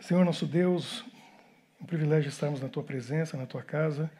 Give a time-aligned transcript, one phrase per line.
[0.00, 1.04] Senhor nosso Deus,
[1.78, 4.10] um privilégio estarmos na tua presença, na tua casa.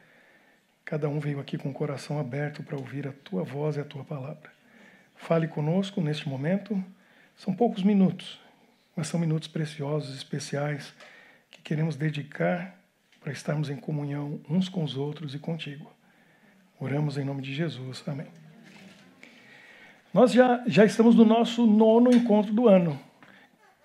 [0.84, 3.84] Cada um veio aqui com o coração aberto para ouvir a tua voz e a
[3.84, 4.50] tua palavra.
[5.16, 6.84] Fale conosco neste momento.
[7.34, 8.38] São poucos minutos,
[8.94, 10.92] mas são minutos preciosos, especiais,
[11.50, 12.76] que queremos dedicar
[13.18, 15.90] para estarmos em comunhão uns com os outros e contigo.
[16.78, 18.04] Oramos em nome de Jesus.
[18.06, 18.26] Amém.
[20.12, 23.00] Nós já, já estamos no nosso nono encontro do ano.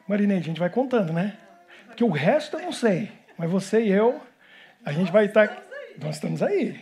[0.06, 1.38] Marinei, a gente vai contando, né?
[1.96, 3.10] Porque o resto eu não sei.
[3.38, 4.22] Mas você e eu,
[4.84, 5.64] a gente vai estar.
[5.98, 6.78] Nós estamos aí.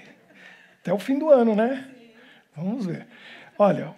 [0.82, 1.88] Até o fim do ano, né?
[2.56, 3.06] Vamos ver.
[3.60, 3.94] Olha,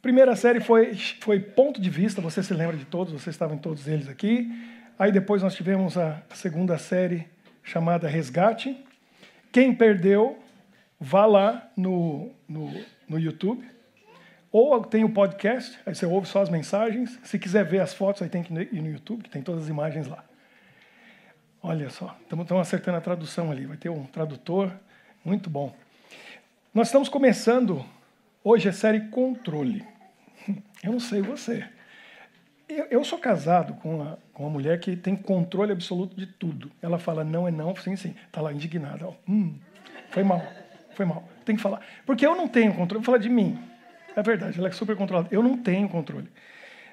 [0.00, 3.58] primeira série foi, foi Ponto de Vista, você se lembra de todos, vocês estavam em
[3.58, 4.48] todos eles aqui.
[4.96, 7.26] Aí depois nós tivemos a segunda série
[7.64, 8.78] chamada Resgate.
[9.50, 10.38] Quem perdeu,
[11.00, 12.72] vá lá no, no,
[13.08, 13.68] no YouTube
[14.52, 17.18] ou tem o podcast, aí você ouve só as mensagens.
[17.24, 19.68] Se quiser ver as fotos, aí tem que ir no YouTube, que tem todas as
[19.68, 20.24] imagens lá.
[21.62, 23.66] Olha só, estamos acertando a tradução ali.
[23.66, 24.72] Vai ter um tradutor,
[25.22, 25.74] muito bom.
[26.72, 27.84] Nós estamos começando
[28.42, 29.84] hoje a série Controle.
[30.82, 31.68] Eu não sei você.
[32.66, 36.70] Eu, eu sou casado com uma, com uma mulher que tem controle absoluto de tudo.
[36.80, 38.14] Ela fala não é não, sim, sim.
[38.26, 39.08] Está lá indignada.
[39.28, 39.58] Hum,
[40.10, 40.40] foi mal,
[40.94, 41.28] foi mal.
[41.44, 41.80] Tem que falar.
[42.06, 43.04] Porque eu não tenho controle.
[43.04, 43.58] Vou falar de mim.
[44.14, 45.28] É verdade, ela é super controlada.
[45.32, 46.30] Eu não tenho controle.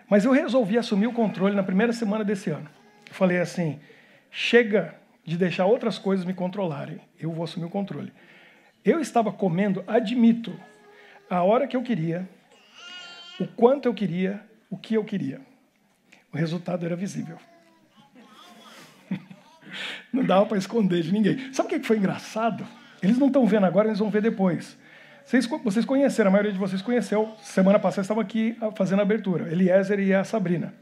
[0.10, 2.68] Mas eu resolvi assumir o controle na primeira semana desse ano.
[3.08, 3.80] Eu falei assim:
[4.32, 7.00] chega de deixar outras coisas me controlarem.
[7.20, 8.12] Eu vou assumir o controle.
[8.84, 10.58] Eu estava comendo, admito,
[11.30, 12.28] a hora que eu queria,
[13.40, 15.42] o quanto eu queria, o que eu queria.
[16.32, 17.38] O resultado era visível.
[20.12, 21.54] Não dava para esconder de ninguém.
[21.54, 22.66] Sabe o que foi engraçado?
[23.02, 24.78] Eles não estão vendo agora, eles vão ver depois.
[25.24, 27.36] Vocês, conheceram, a maioria de vocês conheceu.
[27.42, 30.74] Semana passada estavam aqui ah, fazendo a abertura, Eliezer e a Sabrina.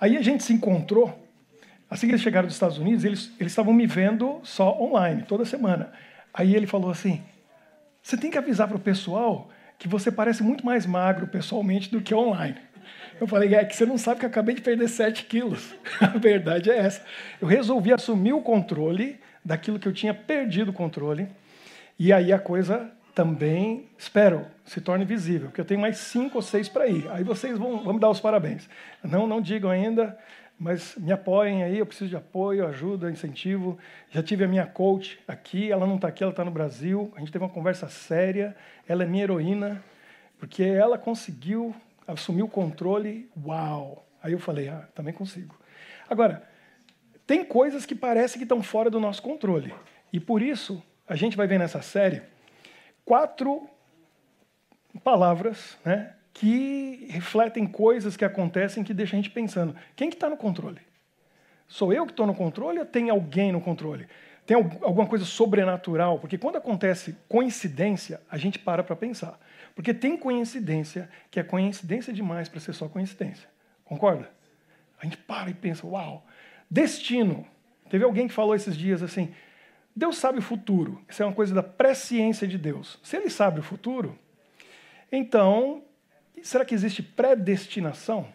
[0.00, 1.21] Aí a gente se encontrou.
[1.92, 5.44] Assim que eles chegaram dos Estados Unidos, eles, eles estavam me vendo só online, toda
[5.44, 5.92] semana.
[6.32, 7.22] Aí ele falou assim:
[8.02, 12.00] você tem que avisar para o pessoal que você parece muito mais magro pessoalmente do
[12.00, 12.56] que online.
[13.20, 15.74] Eu falei, é que você não sabe que eu acabei de perder 7 quilos.
[16.00, 17.04] A verdade é essa.
[17.38, 21.28] Eu resolvi assumir o controle daquilo que eu tinha perdido o controle.
[21.98, 26.42] E aí a coisa também, espero, se torne visível, porque eu tenho mais cinco ou
[26.42, 27.06] seis para ir.
[27.10, 28.66] Aí vocês vão, vão me dar os parabéns.
[29.04, 30.18] Não, não digam ainda,
[30.62, 33.76] mas me apoiem aí, eu preciso de apoio, ajuda, incentivo.
[34.12, 37.12] Já tive a minha coach aqui, ela não está aqui, ela está no Brasil.
[37.16, 38.54] A gente teve uma conversa séria,
[38.86, 39.82] ela é minha heroína,
[40.38, 41.74] porque ela conseguiu
[42.06, 44.06] assumir o controle, uau!
[44.22, 45.58] Aí eu falei, ah, também consigo.
[46.08, 46.48] Agora,
[47.26, 49.74] tem coisas que parecem que estão fora do nosso controle.
[50.12, 52.22] E por isso, a gente vai ver nessa série
[53.04, 53.68] quatro
[55.02, 59.74] palavras né, que refletem coisas que acontecem que deixam a gente pensando.
[59.94, 60.80] Quem que está no controle?
[61.68, 64.06] Sou eu que estou no controle ou tem alguém no controle?
[64.44, 66.18] Tem alguma coisa sobrenatural?
[66.18, 69.38] Porque quando acontece coincidência, a gente para para pensar.
[69.74, 73.48] Porque tem coincidência que é coincidência demais para ser só coincidência.
[73.84, 74.30] Concorda?
[75.00, 76.26] A gente para e pensa, uau.
[76.70, 77.46] Destino.
[77.88, 79.32] Teve alguém que falou esses dias assim:
[79.94, 81.00] Deus sabe o futuro.
[81.08, 82.98] Isso é uma coisa da presciência de Deus.
[83.02, 84.18] Se ele sabe o futuro,
[85.10, 85.84] então,
[86.42, 88.26] será que existe predestinação?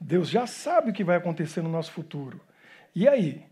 [0.00, 2.40] Deus já sabe o que vai acontecer no nosso futuro.
[2.94, 3.44] E aí?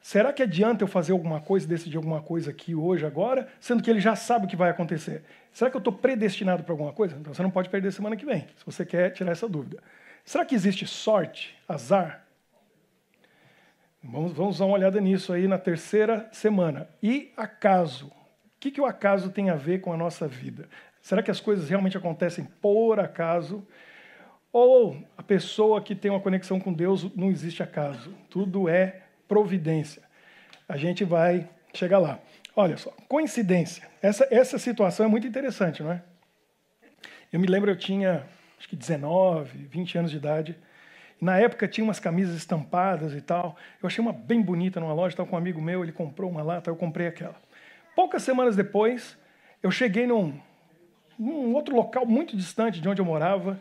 [0.00, 3.90] Será que adianta eu fazer alguma coisa, decidir alguma coisa aqui hoje, agora, sendo que
[3.90, 5.22] ele já sabe o que vai acontecer?
[5.52, 7.16] Será que eu estou predestinado para alguma coisa?
[7.18, 9.82] Então você não pode perder semana que vem, se você quer tirar essa dúvida.
[10.24, 12.24] Será que existe sorte, azar?
[14.02, 16.88] Vamos, vamos dar uma olhada nisso aí na terceira semana.
[17.02, 18.06] E acaso?
[18.06, 18.12] O
[18.58, 20.68] que, que o acaso tem a ver com a nossa vida?
[21.00, 23.66] Será que as coisas realmente acontecem por acaso?
[24.52, 28.12] Ou a pessoa que tem uma conexão com Deus não existe acaso?
[28.28, 30.02] Tudo é providência.
[30.68, 32.18] A gente vai chegar lá.
[32.54, 33.88] Olha só, coincidência.
[34.02, 36.02] Essa, essa situação é muito interessante, não é?
[37.32, 38.26] Eu me lembro, eu tinha
[38.60, 40.56] acho que 19, 20 anos de idade.
[41.20, 43.56] Na época tinha umas camisas estampadas e tal.
[43.82, 46.42] Eu achei uma bem bonita numa loja, estava com um amigo meu, ele comprou uma
[46.42, 47.36] lata, eu comprei aquela.
[47.96, 49.16] Poucas semanas depois,
[49.62, 50.38] eu cheguei num,
[51.20, 53.60] num outro local muito distante de onde eu morava,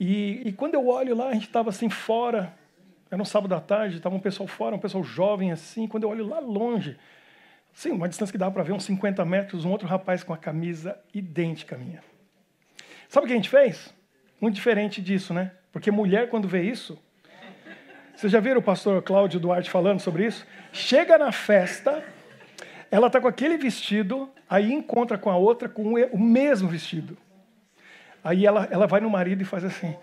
[0.00, 2.52] e, e quando eu olho lá, a gente estava assim fora,
[3.10, 6.08] era um sábado à tarde, estava um pessoal fora, um pessoal jovem assim, quando eu
[6.08, 6.96] olho lá longe,
[7.74, 10.38] sim, uma distância que dava para ver uns 50 metros, um outro rapaz com a
[10.38, 12.02] camisa idêntica à minha.
[13.08, 13.94] Sabe o que a gente fez?
[14.40, 15.52] Muito diferente disso, né?
[15.70, 16.98] Porque mulher, quando vê isso.
[18.16, 20.46] Vocês já viram o pastor Cláudio Duarte falando sobre isso?
[20.72, 22.02] Chega na festa,
[22.90, 27.16] ela está com aquele vestido, aí encontra com a outra com o mesmo vestido.
[28.22, 29.96] Aí ela, ela vai no marido e faz assim: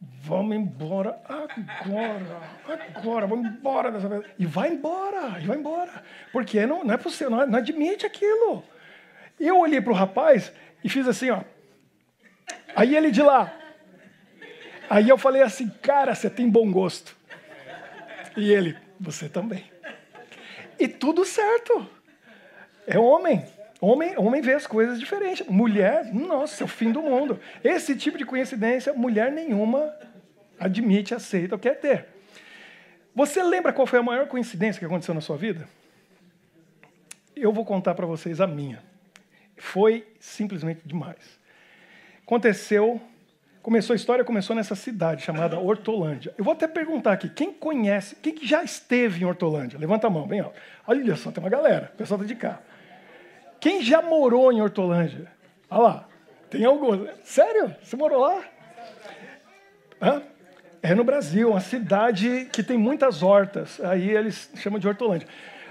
[0.00, 2.40] Vamos embora agora,
[2.94, 4.24] agora, vamos embora dessa vez.
[4.38, 6.02] E vai embora, e vai embora.
[6.32, 8.64] Porque não, não é possível, não, não admite aquilo.
[9.38, 10.52] Eu olhei para o rapaz
[10.82, 11.42] e fiz assim, ó.
[12.74, 13.52] Aí ele de lá.
[14.88, 17.16] Aí eu falei assim, cara, você tem bom gosto.
[18.36, 19.70] E ele, você também.
[20.78, 21.88] E tudo certo.
[22.86, 23.44] É homem.
[23.84, 25.44] Homem, homem vê as coisas diferentes.
[25.48, 27.40] Mulher, nossa, é o fim do mundo.
[27.64, 29.92] Esse tipo de coincidência, mulher nenhuma
[30.56, 32.06] admite, aceita ou quer ter.
[33.12, 35.68] Você lembra qual foi a maior coincidência que aconteceu na sua vida?
[37.34, 38.80] Eu vou contar para vocês a minha.
[39.56, 41.40] Foi simplesmente demais.
[42.24, 43.00] Aconteceu,
[43.62, 46.32] começou a história, começou nessa cidade chamada Hortolândia.
[46.38, 49.76] Eu vou até perguntar aqui, quem conhece, quem que já esteve em Hortolândia?
[49.76, 50.54] Levanta a mão, bem alto.
[50.86, 52.60] Olha só, tem uma galera, o pessoal está de cá.
[53.62, 55.30] Quem já morou em Hortolândia?
[55.70, 56.08] Olha lá,
[56.50, 57.08] tem alguns.
[57.22, 57.72] Sério?
[57.80, 58.42] Você morou lá?
[60.02, 60.20] Hã?
[60.82, 63.80] É no Brasil, uma cidade que tem muitas hortas.
[63.84, 65.28] Aí eles chamam de Hortolândia.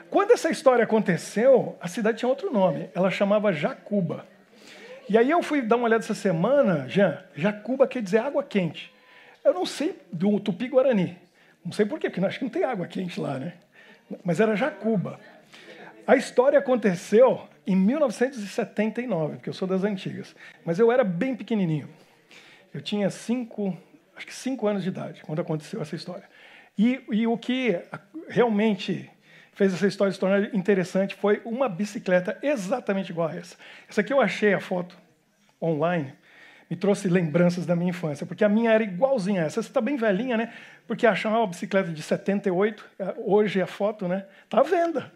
[0.09, 2.89] Quando essa história aconteceu, a cidade tinha outro nome.
[2.95, 4.25] Ela chamava Jacuba.
[5.09, 7.21] E aí eu fui dar uma olhada essa semana, Jean.
[7.35, 8.89] Jacuba quer dizer água quente.
[9.43, 11.17] Eu não sei do Tupi-Guarani.
[11.65, 13.55] Não sei por quê, porque acho que não tem água quente lá, né?
[14.23, 15.19] Mas era Jacuba.
[16.07, 20.35] A história aconteceu em 1979, porque eu sou das antigas.
[20.65, 21.89] Mas eu era bem pequenininho.
[22.73, 23.77] Eu tinha cinco,
[24.15, 26.23] acho que cinco anos de idade quando aconteceu essa história.
[26.77, 27.79] E, e o que
[28.27, 29.09] realmente
[29.53, 33.55] fez essa história se tornar interessante foi uma bicicleta exatamente igual a essa.
[33.89, 34.97] Essa aqui eu achei a foto
[35.61, 36.13] online,
[36.69, 39.61] me trouxe lembranças da minha infância, porque a minha era igualzinha a essa.
[39.61, 40.53] Você está bem velhinha, né?
[40.87, 42.85] Porque achar uma bicicleta de 78,
[43.17, 44.25] hoje a foto, né?
[44.45, 45.11] Está à venda.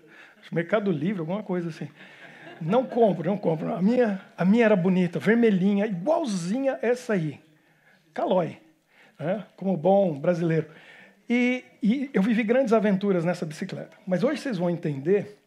[0.51, 1.89] Mercado Livre, alguma coisa assim.
[2.62, 3.74] Não compro, não compro.
[3.74, 7.40] A minha, a minha era bonita, vermelhinha, igualzinha essa aí.
[8.13, 8.57] Calói,
[9.19, 9.46] né?
[9.56, 10.68] como bom brasileiro.
[11.30, 13.98] E, e, eu vivi grandes aventuras nessa bicicleta.
[14.06, 15.38] Mas hoje vocês vão entender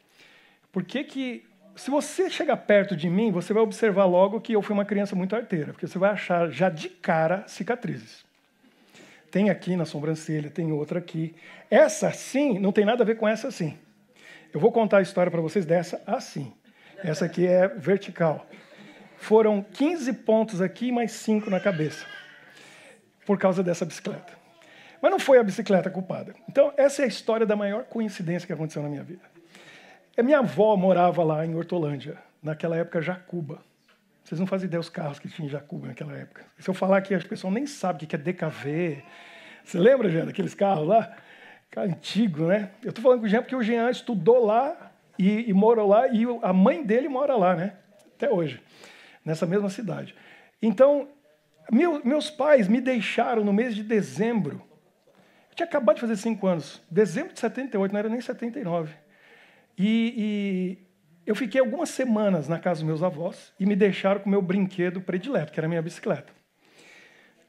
[0.73, 1.45] por que que,
[1.77, 5.15] se você chegar perto de mim, você vai observar logo que eu fui uma criança
[5.15, 8.27] muito arteira, porque você vai achar já de cara cicatrizes.
[9.31, 11.35] Tem aqui na sobrancelha, tem outra aqui.
[11.71, 13.77] Essa sim não tem nada a ver com essa sim.
[14.53, 16.53] Eu vou contar a história para vocês dessa assim.
[17.03, 18.47] Essa aqui é vertical.
[19.17, 22.05] Foram 15 pontos aqui, mais 5 na cabeça,
[23.27, 24.33] por causa dessa bicicleta.
[25.01, 26.35] Mas não foi a bicicleta culpada.
[26.49, 29.23] Então, essa é a história da maior coincidência que aconteceu na minha vida.
[30.17, 33.61] A minha avó morava lá em Hortolândia, naquela época Jacuba.
[34.25, 36.45] Vocês não fazem ideia dos carros que tinha em Jacuba naquela época.
[36.59, 39.03] Se eu falar aqui, as pessoas nem sabem o que é DKV.
[39.65, 41.17] Você lembra, Jean, daqueles carros lá?
[41.77, 42.71] Antigo, né?
[42.83, 44.88] Eu estou falando com o Jean porque o Jean estudou lá
[45.19, 47.75] e, e lá, e a mãe dele mora lá, né?
[48.15, 48.63] Até hoje,
[49.25, 50.15] nessa mesma cidade.
[50.63, 51.09] Então,
[51.71, 54.63] meu, meus pais me deixaram no mês de dezembro.
[55.51, 56.81] Eu tinha acabado de fazer cinco anos.
[56.91, 58.95] Dezembro de 78, não era nem 79.
[59.77, 60.89] E, e
[61.27, 64.41] eu fiquei algumas semanas na casa dos meus avós e me deixaram com o meu
[64.41, 66.33] brinquedo predileto, que era a minha bicicleta.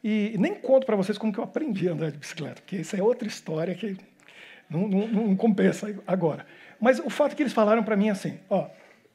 [0.04, 2.96] E nem conto para vocês como que eu aprendi a andar de bicicleta, porque isso
[2.96, 3.98] é outra história que
[4.70, 6.46] não, não, não compensa agora.
[6.80, 8.70] Mas o fato é que eles falaram para mim assim: ó,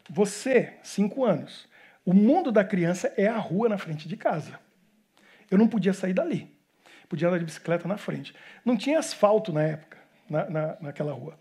[0.09, 1.69] você, cinco anos,
[2.05, 4.59] o mundo da criança é a rua na frente de casa.
[5.51, 6.53] Eu não podia sair dali.
[7.09, 8.35] Podia andar de bicicleta na frente.
[8.65, 11.39] Não tinha asfalto na época, na, na, naquela rua.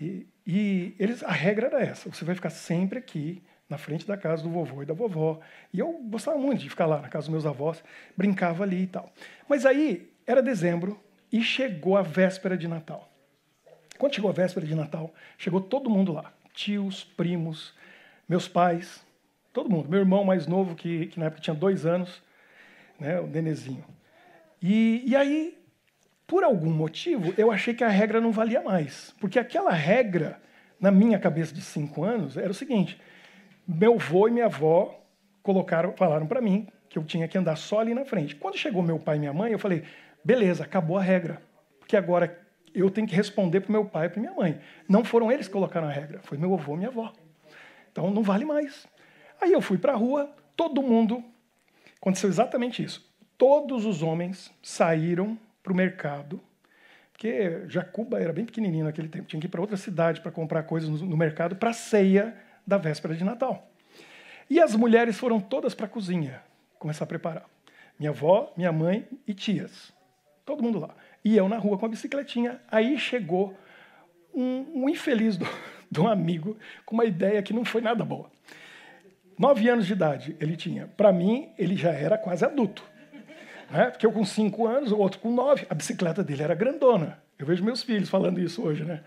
[0.00, 4.16] E, e eles, a regra era essa: você vai ficar sempre aqui, na frente da
[4.16, 5.40] casa do vovô e da vovó.
[5.72, 7.82] E eu gostava muito de ficar lá na casa dos meus avós,
[8.16, 9.10] brincava ali e tal.
[9.48, 11.00] Mas aí, era dezembro
[11.32, 13.11] e chegou a véspera de Natal.
[13.98, 16.32] Quando chegou a véspera de Natal, chegou todo mundo lá.
[16.52, 17.74] Tios, primos,
[18.28, 19.04] meus pais,
[19.52, 19.88] todo mundo.
[19.88, 22.22] Meu irmão mais novo, que, que na época tinha dois anos,
[22.98, 23.84] né, o Nenezinho.
[24.60, 25.58] E, e aí,
[26.26, 29.14] por algum motivo, eu achei que a regra não valia mais.
[29.20, 30.40] Porque aquela regra,
[30.80, 33.00] na minha cabeça de cinco anos, era o seguinte:
[33.66, 35.00] meu avô e minha avó
[35.42, 38.36] colocaram, falaram para mim que eu tinha que andar só ali na frente.
[38.36, 39.82] Quando chegou meu pai e minha mãe, eu falei:
[40.24, 41.42] beleza, acabou a regra.
[41.80, 42.41] Porque agora
[42.74, 44.60] eu tenho que responder para meu pai e para minha mãe.
[44.88, 47.12] Não foram eles que colocaram a regra, foi meu avô e minha avó.
[47.90, 48.86] Então não vale mais.
[49.40, 51.22] Aí eu fui para a rua, todo mundo.
[52.00, 53.04] Aconteceu exatamente isso.
[53.36, 56.40] Todos os homens saíram para o mercado,
[57.12, 60.64] porque Jacuba era bem pequenininho naquele tempo, tinha que ir para outra cidade para comprar
[60.64, 62.36] coisas no mercado para a ceia
[62.66, 63.68] da véspera de Natal.
[64.50, 66.42] E as mulheres foram todas para a cozinha
[66.78, 67.44] começar a preparar.
[67.98, 69.92] Minha avó, minha mãe e tias.
[70.44, 70.94] Todo mundo lá.
[71.24, 72.60] E eu na rua com a bicicletinha.
[72.70, 73.56] Aí chegou
[74.34, 75.46] um, um infeliz do,
[75.90, 78.30] de um amigo com uma ideia que não foi nada boa.
[79.38, 80.86] Nove anos de idade ele tinha.
[80.96, 82.84] Para mim, ele já era quase adulto.
[83.70, 83.90] Né?
[83.90, 87.22] Porque eu com cinco anos, o outro com nove, a bicicleta dele era grandona.
[87.38, 89.02] Eu vejo meus filhos falando isso hoje, né?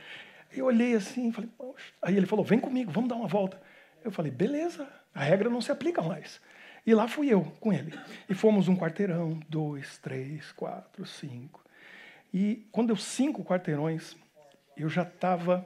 [0.51, 1.93] Eu olhei assim, falei, poxa.
[2.01, 3.62] Aí ele falou, vem comigo, vamos dar uma volta.
[4.03, 6.41] Eu falei, beleza, a regra não se aplica mais.
[6.86, 7.98] E lá fui eu com ele.
[8.29, 11.64] E fomos um quarteirão, dois, três, quatro, cinco.
[12.34, 14.15] E quando eu cinco quarteirões,
[14.75, 15.65] eu já estava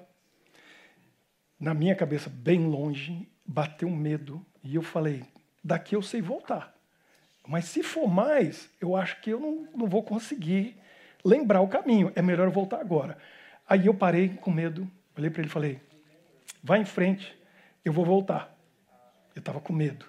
[1.59, 5.25] na minha cabeça bem longe, bateu um medo e eu falei,
[5.63, 6.73] daqui eu sei voltar.
[7.47, 10.77] Mas se for mais, eu acho que eu não, não vou conseguir
[11.25, 12.11] lembrar o caminho.
[12.15, 13.17] É melhor eu voltar agora.
[13.67, 15.81] Aí eu parei com medo, olhei para ele e falei:
[16.63, 17.35] vai em frente,
[17.83, 18.55] eu vou voltar.
[19.35, 20.05] Eu estava com medo.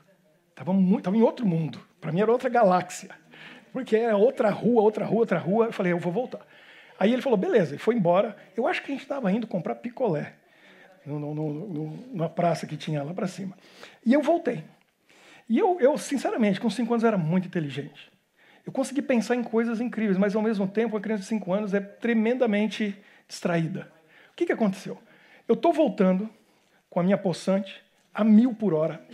[0.50, 1.80] Estava tava em outro mundo.
[2.00, 3.11] Para mim era outra galáxia.
[3.73, 5.67] Porque era outra rua, outra rua, outra rua.
[5.67, 6.41] Eu falei: eu vou voltar.
[6.99, 8.37] Aí ele falou: beleza, e foi embora.
[8.57, 10.35] Eu acho que a gente estava indo comprar picolé.
[11.07, 13.57] No, no, no, numa praça que tinha lá para cima.
[14.05, 14.62] E eu voltei.
[15.49, 18.12] E eu, eu, sinceramente, com cinco anos era muito inteligente.
[18.67, 21.73] Eu consegui pensar em coisas incríveis, mas ao mesmo tempo a criança de cinco anos
[21.73, 22.97] é tremendamente
[23.27, 23.91] distraída.
[24.31, 24.99] O que, que aconteceu?
[25.49, 26.29] Eu estou voltando
[26.89, 27.83] com a minha poçante
[28.15, 29.05] a mil por hora.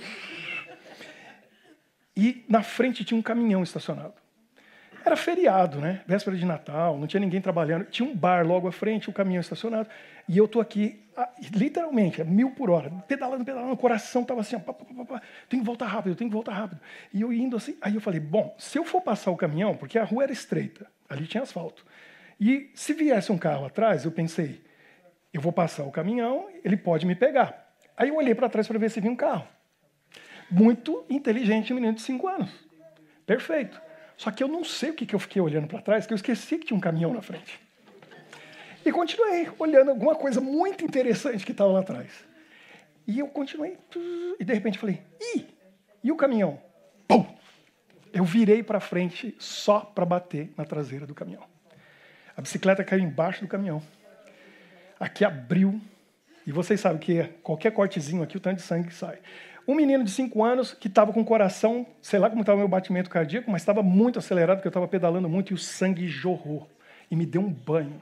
[2.16, 4.14] E na frente tinha um caminhão estacionado.
[5.06, 6.02] Era feriado, né?
[6.04, 7.84] Véspera de Natal, não tinha ninguém trabalhando.
[7.84, 9.88] Tinha um bar logo à frente, o um caminhão estacionado.
[10.28, 11.00] E eu tô aqui,
[11.54, 15.04] literalmente, a mil por hora, pedalando, pedalando, o coração estava assim, ó, pá, pá, pá,
[15.04, 16.80] pá, tem que voltar rápido, tem que voltar rápido.
[17.14, 19.96] E eu indo assim, aí eu falei, bom, se eu for passar o caminhão, porque
[19.96, 21.86] a rua era estreita, ali tinha asfalto.
[22.40, 24.60] E se viesse um carro atrás, eu pensei,
[25.32, 27.72] eu vou passar o caminhão, ele pode me pegar.
[27.96, 29.46] Aí eu olhei para trás para ver se vinha um carro.
[30.50, 32.50] Muito inteligente, menino de 5 anos.
[33.24, 33.85] Perfeito.
[34.16, 36.16] Só que eu não sei o que, que eu fiquei olhando para trás, que eu
[36.16, 37.60] esqueci que tinha um caminhão na frente.
[38.84, 42.10] E continuei olhando alguma coisa muito interessante que estava lá atrás.
[43.06, 43.76] E eu continuei,
[44.38, 45.02] e de repente falei,
[45.34, 45.46] ih,
[46.02, 46.60] e o caminhão?
[47.06, 47.26] Pum!
[48.12, 51.44] Eu virei para frente só para bater na traseira do caminhão.
[52.36, 53.82] A bicicleta caiu embaixo do caminhão.
[54.98, 55.80] Aqui abriu,
[56.46, 59.18] e vocês sabem que qualquer cortezinho aqui, o tanto de sangue sai.
[59.66, 62.60] Um menino de 5 anos que estava com o coração, sei lá como estava o
[62.60, 66.06] meu batimento cardíaco, mas estava muito acelerado, porque eu estava pedalando muito e o sangue
[66.06, 66.68] jorrou.
[67.10, 68.00] E me deu um banho.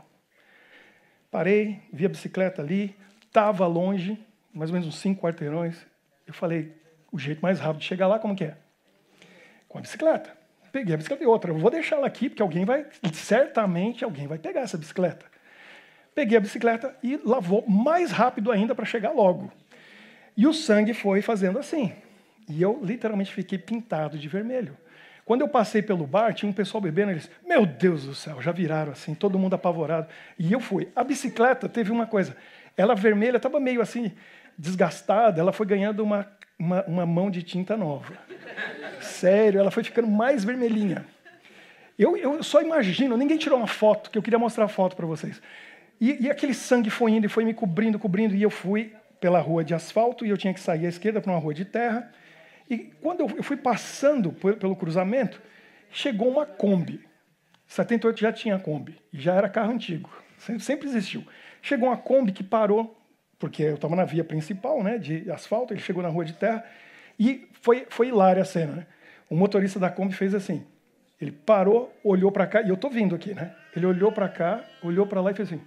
[1.30, 2.94] Parei, vi a bicicleta ali,
[3.26, 4.18] estava longe,
[4.52, 5.86] mais ou menos uns 5 quarteirões.
[6.26, 6.72] Eu falei,
[7.10, 8.56] o jeito mais rápido de chegar lá, como que é?
[9.66, 10.30] Com a bicicleta.
[10.70, 14.26] Peguei a bicicleta e outra, eu vou deixar ela aqui, porque alguém vai, certamente alguém
[14.26, 15.24] vai pegar essa bicicleta.
[16.14, 19.52] Peguei a bicicleta e lavou mais rápido ainda para chegar logo.
[20.36, 21.92] E o sangue foi fazendo assim.
[22.48, 24.76] E eu literalmente fiquei pintado de vermelho.
[25.24, 28.52] Quando eu passei pelo bar, tinha um pessoal bebendo, eles, meu Deus do céu, já
[28.52, 30.06] viraram assim, todo mundo apavorado.
[30.38, 30.88] E eu fui.
[30.94, 32.36] A bicicleta teve uma coisa,
[32.76, 34.12] ela vermelha, estava meio assim,
[34.58, 38.12] desgastada, ela foi ganhando uma, uma, uma, mão de tinta nova.
[39.00, 41.06] Sério, ela foi ficando mais vermelhinha.
[41.98, 45.06] Eu, eu só imagino, ninguém tirou uma foto, que eu queria mostrar a foto para
[45.06, 45.40] vocês.
[45.98, 48.92] E, e aquele sangue foi indo e foi me cobrindo, cobrindo, e eu fui
[49.24, 51.64] pela rua de asfalto e eu tinha que sair à esquerda para uma rua de
[51.64, 52.12] terra.
[52.68, 55.40] E quando eu fui passando pelo cruzamento,
[55.88, 57.00] chegou uma Kombi.
[57.66, 60.10] 78 já tinha Kombi, já era carro antigo,
[60.60, 61.24] sempre existiu.
[61.62, 63.00] Chegou uma Kombi que parou,
[63.38, 66.62] porque eu estava na via principal, né, de asfalto, ele chegou na rua de terra,
[67.18, 68.72] e foi, foi hilária a cena.
[68.74, 68.86] Né?
[69.30, 70.66] O motorista da Kombi fez assim,
[71.18, 73.54] ele parou, olhou para cá, e eu estou vindo aqui, né?
[73.74, 75.62] Ele olhou para cá, olhou para lá e fez assim.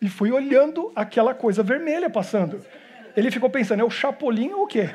[0.00, 2.64] E fui olhando aquela coisa vermelha passando.
[3.16, 4.88] Ele ficou pensando, é o Chapolin ou o quê?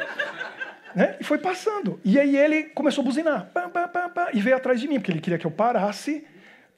[0.95, 1.17] Né?
[1.19, 1.99] E foi passando.
[2.03, 3.49] E aí ele começou a buzinar.
[3.53, 6.25] Pá, pá, pá, e veio atrás de mim, porque ele queria que eu parasse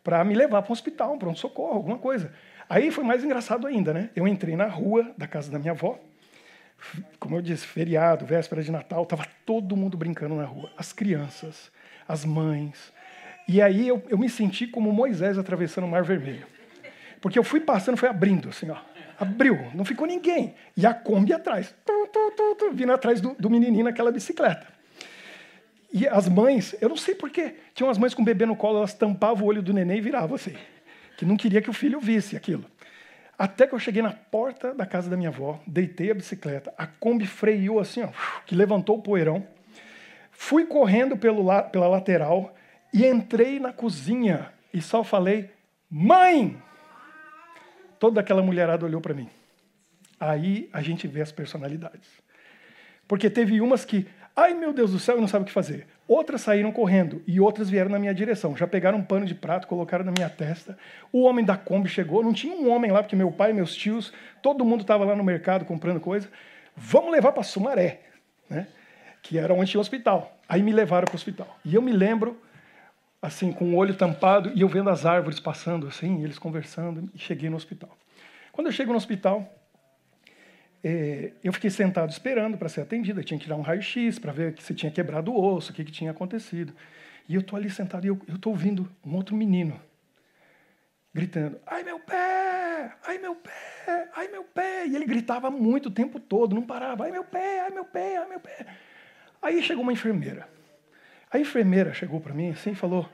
[0.04, 2.34] para me levar para um hospital, um pronto-socorro, alguma coisa.
[2.70, 4.10] Aí foi mais engraçado ainda, né?
[4.16, 6.00] Eu entrei na rua da casa da minha avó,
[7.20, 10.72] como eu disse, feriado, véspera de Natal, estava todo mundo brincando na rua.
[10.78, 11.72] As crianças,
[12.08, 12.94] as mães.
[13.48, 16.46] E aí eu, eu me senti como Moisés atravessando o Mar Vermelho.
[17.22, 18.78] Porque eu fui passando, foi abrindo, assim, ó.
[19.20, 20.54] Abriu, não ficou ninguém.
[20.76, 24.68] E a Kombi atrás, tu, tu, tu, tu, vindo atrás do, do menininho naquela bicicleta.
[25.92, 28.78] E as mães, eu não sei porquê, tinham as mães com o bebê no colo,
[28.78, 30.54] elas tampavam o olho do neném e viravam assim.
[31.18, 32.66] Que não queria que o filho visse aquilo.
[33.38, 36.88] Até que eu cheguei na porta da casa da minha avó, deitei a bicicleta, a
[36.88, 38.10] Kombi freou assim, ó,
[38.46, 39.46] que levantou o poeirão.
[40.32, 42.54] Fui correndo pelo, pela lateral
[42.94, 45.50] e entrei na cozinha e só falei:
[45.90, 46.58] Mãe!
[48.00, 49.30] Toda aquela mulherada olhou para mim.
[50.20, 52.10] Aí a gente vê as personalidades.
[53.08, 55.88] Porque teve umas que, ai meu Deus do céu, eu não sabe o que fazer.
[56.08, 58.56] Outras saíram correndo e outras vieram na minha direção.
[58.56, 60.78] Já pegaram um pano de prato, colocaram na minha testa.
[61.12, 64.14] O homem da Kombi chegou, não tinha um homem lá, porque meu pai, meus tios,
[64.42, 66.30] todo mundo estava lá no mercado comprando coisa.
[66.76, 68.02] Vamos levar para Sumaré.
[68.50, 68.68] Né?
[69.28, 70.40] que era onde tinha o hospital.
[70.48, 71.58] Aí me levaram para o hospital.
[71.66, 72.40] E eu me lembro,
[73.22, 77.20] assim, com o olho tampado, e eu vendo as árvores passando, assim, eles conversando, e
[77.20, 77.98] cheguei no hospital.
[78.52, 79.54] Quando eu chego no hospital,
[80.84, 83.20] é, eu fiquei sentado esperando para ser atendido.
[83.20, 85.84] Eu tinha que tirar um raio-x para ver se tinha quebrado o osso, o que,
[85.84, 86.74] que tinha acontecido.
[87.28, 89.80] E eu estou ali sentado e eu estou ouvindo um outro menino
[91.14, 92.94] gritando: Ai meu pé!
[93.06, 94.10] Ai meu pé!
[94.16, 94.88] Ai meu pé!
[94.88, 97.62] E ele gritava muito o tempo todo, não parava: Ai meu pé!
[97.62, 98.18] Ai meu pé!
[98.18, 98.66] Ai meu pé!
[99.42, 100.48] Aí chegou uma enfermeira.
[101.32, 103.08] A enfermeira chegou para mim assim e falou: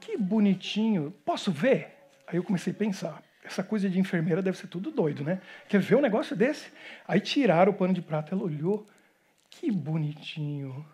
[0.00, 1.96] Que bonitinho, posso ver?
[2.26, 5.40] Aí eu comecei a pensar: essa coisa de enfermeira deve ser tudo doido, né?
[5.68, 6.70] Quer ver um negócio desse?
[7.06, 8.86] Aí tiraram o pano de prata, ela olhou:
[9.48, 10.84] Que bonitinho.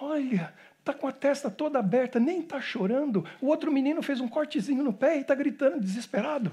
[0.00, 0.52] Olha,
[0.84, 3.24] tá com a testa toda aberta, nem tá chorando.
[3.40, 6.52] O outro menino fez um cortezinho no pé e tá gritando desesperado.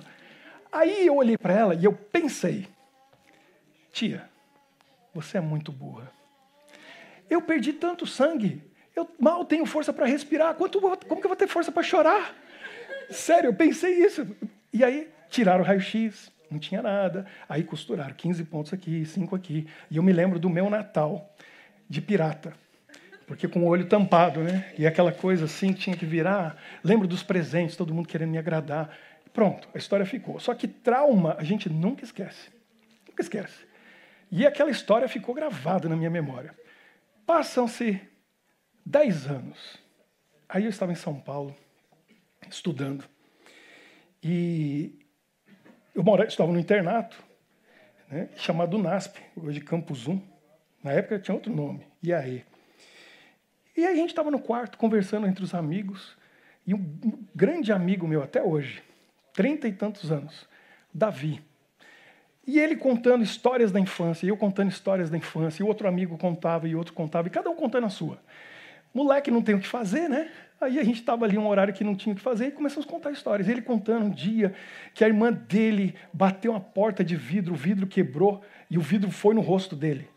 [0.72, 2.68] Aí eu olhei para ela e eu pensei:
[3.92, 4.30] Tia,
[5.14, 6.12] você é muito burra.
[7.30, 8.69] Eu perdi tanto sangue.
[9.00, 10.54] Eu mal tenho força para respirar.
[10.56, 12.36] Quanto, como que eu vou ter força para chorar?
[13.10, 14.28] Sério, eu pensei isso.
[14.74, 17.26] E aí tiraram o raio-x, não tinha nada.
[17.48, 19.68] Aí costuraram 15 pontos aqui, 5 aqui.
[19.90, 21.34] E eu me lembro do meu Natal
[21.88, 22.54] de pirata.
[23.26, 24.74] Porque com o olho tampado, né?
[24.78, 26.58] E aquela coisa assim tinha que virar.
[26.84, 28.90] Lembro dos presentes, todo mundo querendo me agradar.
[29.32, 30.42] Pronto, a história ficou.
[30.42, 32.50] Só que trauma a gente nunca esquece.
[33.08, 33.66] Nunca esquece.
[34.30, 36.54] E aquela história ficou gravada na minha memória.
[37.26, 38.02] Passam-se
[38.86, 39.78] dez anos.
[40.48, 41.56] Aí eu estava em São Paulo,
[42.50, 43.06] estudando.
[44.24, 45.06] E
[45.96, 47.22] eu morava, estava no internato,
[48.10, 50.22] né, chamado NASP, hoje Campus 1.
[50.84, 52.46] Na época tinha outro nome, IAE.
[53.76, 56.18] E aí a gente estava no quarto, conversando entre os amigos,
[56.66, 58.84] e um grande amigo meu até hoje,
[59.34, 60.48] trinta e tantos anos,
[60.94, 61.42] Davi,
[62.46, 66.18] e ele contando histórias da infância, e eu contando histórias da infância, e outro amigo
[66.18, 68.20] contava, e outro contava, e cada um contando a sua.
[68.94, 70.32] Moleque não tem o que fazer, né?
[70.62, 72.86] Aí a gente estava ali um horário que não tinha o que fazer e começamos
[72.86, 73.48] a contar histórias.
[73.48, 74.54] Ele contando um dia
[74.94, 79.10] que a irmã dele bateu uma porta de vidro, o vidro quebrou e o vidro
[79.10, 80.10] foi no rosto dele.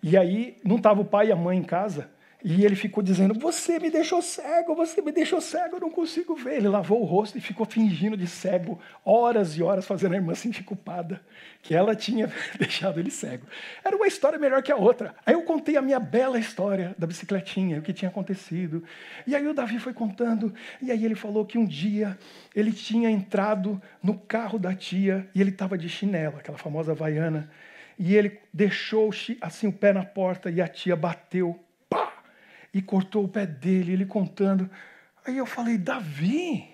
[0.00, 2.10] E aí não estava o pai e a mãe em casa.
[2.46, 6.36] E ele ficou dizendo: Você me deixou cego, você me deixou cego, eu não consigo
[6.36, 6.56] ver.
[6.58, 10.34] Ele lavou o rosto e ficou fingindo de cego, horas e horas, fazendo a irmã
[10.34, 11.22] sentir culpada,
[11.62, 12.30] que ela tinha
[12.60, 13.46] deixado ele cego.
[13.82, 15.14] Era uma história melhor que a outra.
[15.24, 18.84] Aí eu contei a minha bela história da bicicletinha, o que tinha acontecido.
[19.26, 20.52] E aí o Davi foi contando,
[20.82, 22.18] e aí ele falou que um dia
[22.54, 27.50] ele tinha entrado no carro da tia e ele estava de chinela, aquela famosa vaiana.
[27.98, 29.08] E ele deixou
[29.40, 31.63] assim o pé na porta e a tia bateu
[32.74, 34.68] e cortou o pé dele, ele contando.
[35.24, 36.68] Aí eu falei, Davi,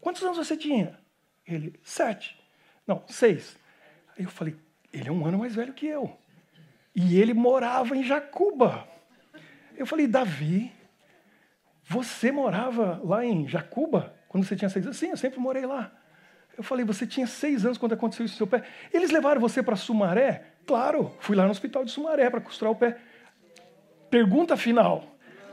[0.00, 0.96] quantos anos você tinha?
[1.44, 2.40] Ele, sete.
[2.86, 3.58] Não, seis.
[4.16, 4.56] Aí eu falei,
[4.92, 6.16] ele é um ano mais velho que eu.
[6.94, 8.88] E ele morava em Jacuba.
[9.76, 10.72] Eu falei, Davi,
[11.82, 14.96] você morava lá em Jacuba quando você tinha seis anos?
[14.96, 15.92] Sim, eu sempre morei lá.
[16.56, 18.64] Eu falei, você tinha seis anos quando aconteceu isso no seu pé.
[18.92, 20.52] Eles levaram você para Sumaré?
[20.64, 22.96] Claro, fui lá no hospital de Sumaré para costurar o pé.
[24.14, 25.02] Pergunta final.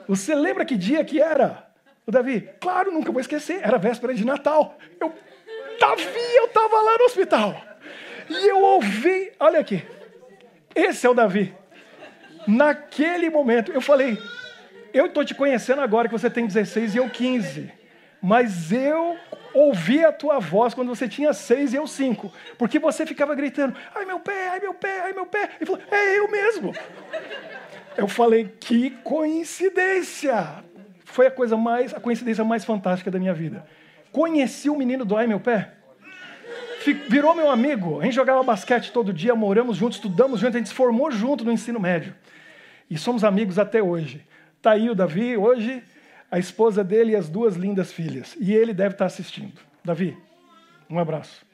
[0.07, 1.65] Você lembra que dia que era?
[2.05, 3.59] O Davi, claro, nunca vou esquecer.
[3.63, 4.77] Era véspera de Natal.
[4.99, 5.11] Eu,
[5.79, 7.59] Davi, eu estava lá no hospital.
[8.29, 9.83] E eu ouvi, olha aqui.
[10.75, 11.55] Esse é o Davi.
[12.45, 14.15] Naquele momento, eu falei,
[14.93, 17.73] eu estou te conhecendo agora que você tem 16 e eu 15.
[18.21, 19.17] Mas eu
[19.55, 22.31] ouvi a tua voz quando você tinha 6 e eu 5.
[22.59, 25.49] Porque você ficava gritando, ai meu pé, ai meu pé, ai meu pé.
[25.59, 26.71] E falou, é eu mesmo.
[27.97, 30.63] Eu falei, que coincidência!
[31.05, 33.65] Foi a coisa mais, a coincidência mais fantástica da minha vida.
[34.11, 35.73] Conheci o menino do Ai Meu Pé.
[37.09, 37.99] Virou meu amigo.
[37.99, 41.43] A gente jogava basquete todo dia, moramos juntos, estudamos juntos, a gente se formou junto
[41.43, 42.15] no ensino médio.
[42.89, 44.25] E somos amigos até hoje.
[44.61, 45.83] Tá aí o Davi, hoje,
[46.29, 48.35] a esposa dele e as duas lindas filhas.
[48.39, 49.59] E ele deve estar assistindo.
[49.83, 50.17] Davi,
[50.89, 51.45] um abraço.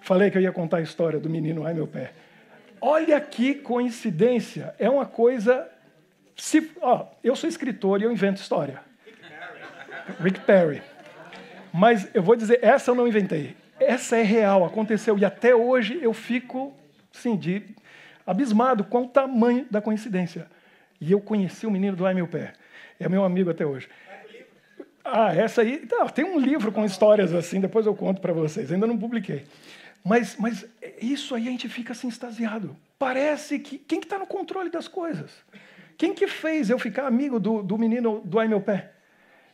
[0.00, 2.12] Falei que eu ia contar a história do menino Ai Meu Pé.
[2.80, 4.74] Olha que coincidência.
[4.78, 5.68] É uma coisa.
[6.36, 8.80] Se, ó, eu sou escritor e eu invento história.
[10.20, 10.82] Rick Perry.
[11.72, 13.56] Mas eu vou dizer, essa eu não inventei.
[13.78, 15.18] Essa é real, aconteceu.
[15.18, 16.74] E até hoje eu fico,
[17.12, 17.62] sim, de,
[18.26, 20.46] abismado com o tamanho da coincidência.
[21.00, 22.52] E eu conheci o menino do Ai Meu Pé.
[22.98, 23.88] É meu amigo até hoje.
[25.04, 25.78] Ah, essa aí.
[25.78, 28.72] Tá, tem um livro com histórias assim, depois eu conto para vocês.
[28.72, 29.44] Ainda não publiquei.
[30.08, 30.64] Mas, mas
[31.02, 32.74] isso aí a gente fica assim extasiado.
[32.98, 33.76] Parece que.
[33.76, 35.30] Quem está que no controle das coisas?
[35.98, 38.92] Quem que fez eu ficar amigo do, do menino do Ai Meu Pé?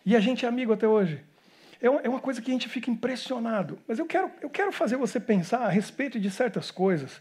[0.06, 1.20] E a gente é amigo até hoje.
[1.82, 3.80] É, é uma coisa que a gente fica impressionado.
[3.88, 7.20] Mas eu quero, eu quero fazer você pensar a respeito de certas coisas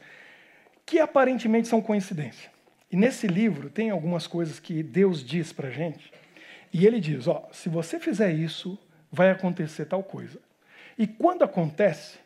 [0.85, 2.51] que aparentemente são coincidência.
[2.91, 6.13] E nesse livro tem algumas coisas que Deus diz para gente.
[6.71, 8.77] E ele diz: ó, se você fizer isso,
[9.11, 10.39] vai acontecer tal coisa.
[10.95, 12.19] E quando acontece,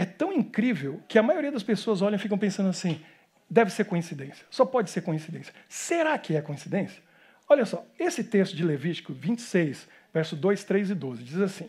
[0.00, 2.98] é tão incrível que a maioria das pessoas olham e ficam pensando assim:
[3.50, 4.46] deve ser coincidência.
[4.48, 5.52] Só pode ser coincidência.
[5.68, 7.02] Será que é coincidência?
[7.46, 11.68] Olha só, esse texto de Levítico 26, verso 2, 3 e 12, diz assim: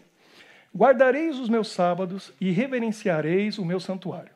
[0.73, 4.31] Guardareis os meus sábados e reverenciareis o meu santuário.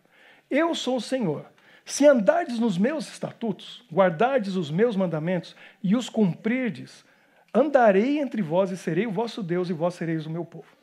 [0.51, 1.45] Eu sou o Senhor.
[1.85, 7.05] Se andardes nos meus estatutos, guardardes os meus mandamentos e os cumprirdes,
[7.53, 10.74] andarei entre vós e serei o vosso Deus e vós sereis o meu povo.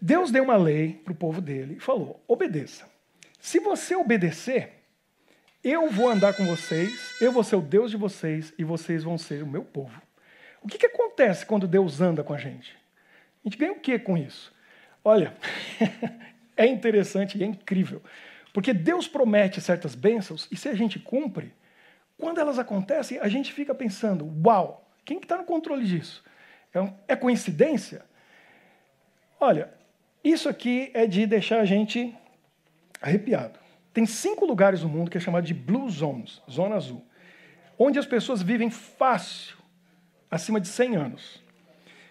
[0.00, 2.88] Deus deu uma lei para o povo dele e falou: obedeça.
[3.40, 4.72] Se você obedecer,
[5.62, 9.18] eu vou andar com vocês, eu vou ser o Deus de vocês e vocês vão
[9.18, 10.00] ser o meu povo.
[10.62, 12.76] O que, que acontece quando Deus anda com a gente?
[13.44, 14.52] A gente ganha o que com isso?
[15.04, 15.34] Olha,
[16.56, 18.02] é interessante e é incrível.
[18.52, 21.54] Porque Deus promete certas bênçãos e se a gente cumpre,
[22.18, 26.24] quando elas acontecem, a gente fica pensando: uau, quem está no controle disso?
[26.74, 28.04] É, é coincidência?
[29.38, 29.75] Olha,
[30.30, 32.14] isso aqui é de deixar a gente
[33.00, 33.58] arrepiado.
[33.92, 37.04] Tem cinco lugares no mundo que é chamado de Blue Zones, zona azul,
[37.78, 39.56] onde as pessoas vivem fácil,
[40.30, 41.42] acima de 100 anos.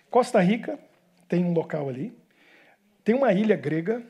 [0.09, 0.79] Costa Rica
[1.27, 2.15] tem um local ali,
[3.03, 4.01] tem uma ilha grega,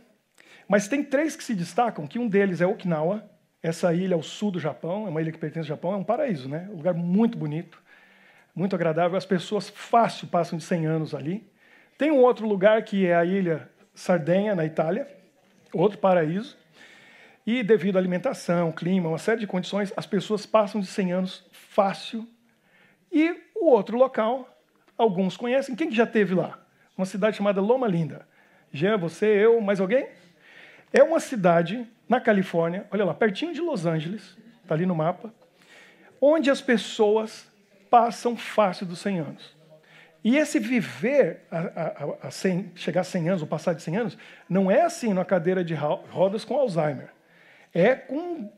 [0.67, 3.29] mas tem três que se destacam, que um deles é Okinawa,
[3.61, 6.03] essa ilha ao sul do Japão, é uma ilha que pertence ao Japão, é um
[6.03, 6.67] paraíso, né?
[6.71, 7.81] Um lugar muito bonito,
[8.55, 9.17] muito agradável.
[9.17, 11.49] As pessoas fácil passam de 100 anos ali.
[11.97, 15.07] Tem um outro lugar que é a ilha Sardenha, na Itália,
[15.73, 16.57] outro paraíso.
[17.47, 21.45] E devido à alimentação, clima, uma série de condições, as pessoas passam de 100 anos
[21.51, 22.27] fácil.
[23.11, 24.49] E o outro local,
[24.97, 25.75] alguns conhecem.
[25.75, 26.59] Quem que já teve lá?
[26.97, 28.27] Uma cidade chamada Loma Linda.
[28.71, 30.07] Jean, você, eu, mais alguém?
[30.91, 35.33] É uma cidade na Califórnia, olha lá, pertinho de Los Angeles, está ali no mapa,
[36.21, 37.49] onde as pessoas
[37.89, 39.54] passam fácil dos 100 anos.
[40.25, 43.97] E esse viver a, a, a 100, chegar a 100 anos, ou passar de 100
[43.97, 44.17] anos,
[44.49, 47.09] não é assim numa cadeira de rodas com Alzheimer.
[47.71, 48.51] É com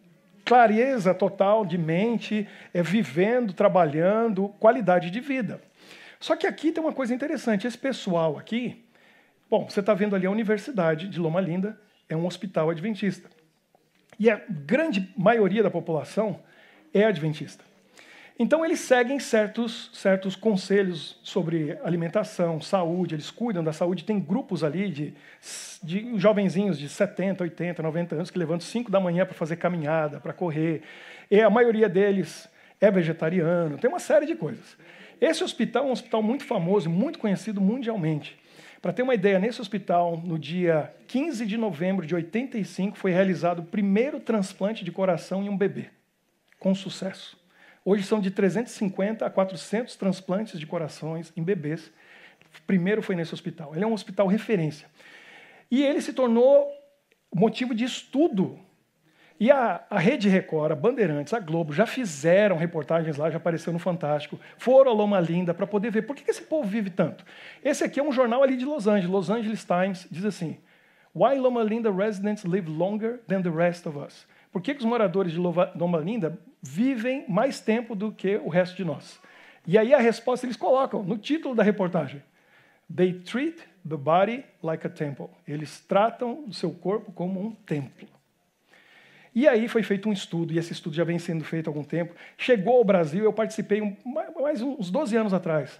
[0.45, 5.59] clareza total de mente, é vivendo, trabalhando, qualidade de vida.
[6.21, 7.67] Só que aqui tem uma coisa interessante.
[7.67, 8.85] Esse pessoal aqui,
[9.49, 11.77] bom, você está vendo ali a Universidade de Loma Linda,
[12.07, 13.29] é um hospital adventista.
[14.17, 16.39] E a grande maioria da população
[16.93, 17.66] é adventista.
[18.39, 24.03] Então, eles seguem certos, certos conselhos sobre alimentação, saúde, eles cuidam da saúde.
[24.03, 25.13] Tem grupos ali de,
[25.81, 30.19] de jovenzinhos de 70, 80, 90 anos que levantam 5 da manhã para fazer caminhada,
[30.19, 30.83] para correr.
[31.31, 32.47] E a maioria deles
[32.79, 34.77] é vegetariano, tem uma série de coisas.
[35.19, 38.37] Esse hospital é um hospital muito famoso, muito conhecido mundialmente.
[38.81, 43.59] Para ter uma ideia, nesse hospital, no dia 15 de novembro de 85, foi realizado
[43.59, 45.89] o primeiro transplante de coração em um bebê,
[46.59, 47.36] com sucesso.
[47.89, 51.89] Hoje são de 350 a 400 transplantes de corações em bebês.
[52.65, 53.73] Primeiro foi nesse hospital.
[53.73, 54.89] Ele é um hospital referência.
[55.71, 56.67] E ele se tornou
[57.33, 58.59] motivo de estudo.
[59.39, 63.71] E a, a Rede Record, a Bandeirantes, a Globo já fizeram reportagens lá, já apareceu
[63.71, 67.23] no Fantástico, foram a Loma Linda para poder ver por que esse povo vive tanto.
[67.63, 70.57] Esse aqui é um jornal ali de Los Angeles, Los Angeles Times, diz assim:
[71.15, 74.27] Why Loma Linda residents live longer than the rest of us?
[74.51, 78.75] Por que, que os moradores de Loma Linda vivem mais tempo do que o resto
[78.75, 79.19] de nós?
[79.65, 82.21] E aí a resposta eles colocam no título da reportagem:
[82.93, 85.27] They treat the body like a temple.
[85.47, 88.07] Eles tratam o seu corpo como um templo.
[89.35, 91.83] E aí foi feito um estudo, e esse estudo já vem sendo feito há algum
[91.83, 92.15] tempo.
[92.35, 93.95] Chegou ao Brasil, eu participei um,
[94.41, 95.79] mais uns 12 anos atrás.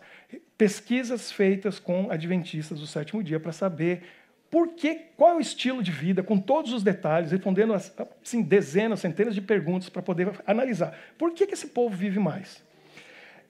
[0.56, 4.04] Pesquisas feitas com adventistas do sétimo dia para saber
[4.50, 4.70] por
[5.16, 9.42] qual é o estilo de vida, com todos os detalhes, respondendo assim, dezenas, centenas de
[9.42, 10.98] perguntas para poder analisar.
[11.18, 12.64] Por que, que esse povo vive mais?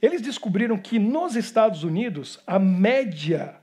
[0.01, 3.55] Eles descobriram que nos Estados Unidos, a média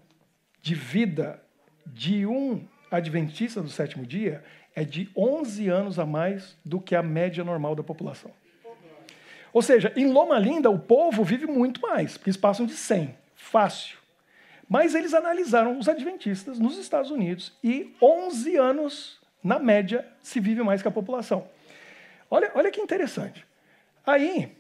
[0.63, 1.41] de vida
[1.87, 4.43] de um adventista do sétimo dia
[4.75, 8.31] é de 11 anos a mais do que a média normal da população.
[9.53, 13.15] Ou seja, em Loma Linda, o povo vive muito mais, porque eles passam de 100,
[13.37, 13.99] fácil.
[14.69, 20.63] Mas eles analisaram os adventistas nos Estados Unidos e 11 anos, na média, se vive
[20.63, 21.47] mais que a população.
[22.31, 23.47] Olha, olha que interessante.
[24.07, 24.51] Aí,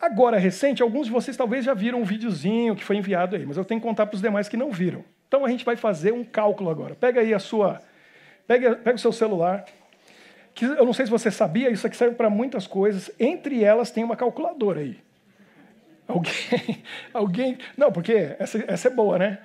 [0.00, 3.56] agora recente, alguns de vocês talvez já viram um videozinho que foi enviado aí, mas
[3.56, 5.04] eu tenho que contar para os demais que não viram.
[5.26, 6.94] Então a gente vai fazer um cálculo agora.
[6.94, 7.80] Pega aí a sua.
[8.46, 9.64] Pega, pega o seu celular.
[10.54, 13.10] Que eu não sei se você sabia, isso aqui serve para muitas coisas.
[13.20, 14.98] Entre elas tem uma calculadora aí.
[16.08, 16.82] Alguém,
[17.14, 17.58] alguém.
[17.76, 19.38] Não, porque essa, essa é boa, né?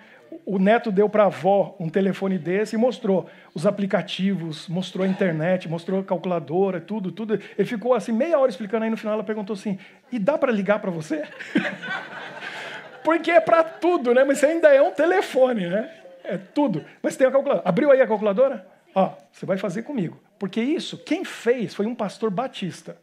[0.46, 5.08] o neto deu para a avó um telefone desse e mostrou os aplicativos, mostrou a
[5.08, 7.40] internet, mostrou a calculadora, tudo, tudo.
[7.58, 9.78] Ele ficou assim meia hora explicando aí no final ela perguntou assim:
[10.12, 11.24] "E dá para ligar para você?"
[13.04, 14.24] Porque é para tudo, né?
[14.24, 15.90] Mas ainda é um telefone, né?
[16.24, 16.86] É tudo.
[17.02, 17.68] Mas tem a calculadora.
[17.68, 18.66] Abriu aí a calculadora?
[18.96, 20.18] Ó, você vai fazer comigo.
[20.40, 22.96] Porque isso, quem fez foi um pastor batista.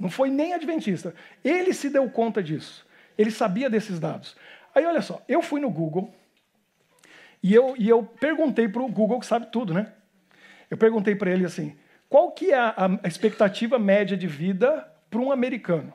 [0.00, 1.14] Não foi nem adventista.
[1.44, 2.86] Ele se deu conta disso.
[3.18, 4.34] Ele sabia desses dados.
[4.74, 6.14] Aí olha só, eu fui no Google
[7.42, 9.92] e eu, e eu perguntei para o Google, que sabe tudo, né?
[10.70, 11.76] Eu perguntei para ele assim:
[12.08, 15.92] qual que é a, expectativa média de vida para um americano?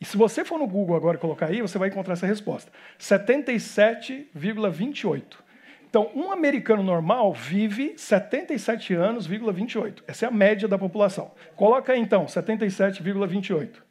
[0.00, 2.72] E se você for no Google agora e colocar aí, você vai encontrar essa resposta:
[2.98, 5.49] 77,28.
[5.90, 10.04] Então, um americano normal vive 77 anos, 28.
[10.06, 11.32] Essa é a média da população.
[11.56, 13.82] Coloca aí, então, 77,28.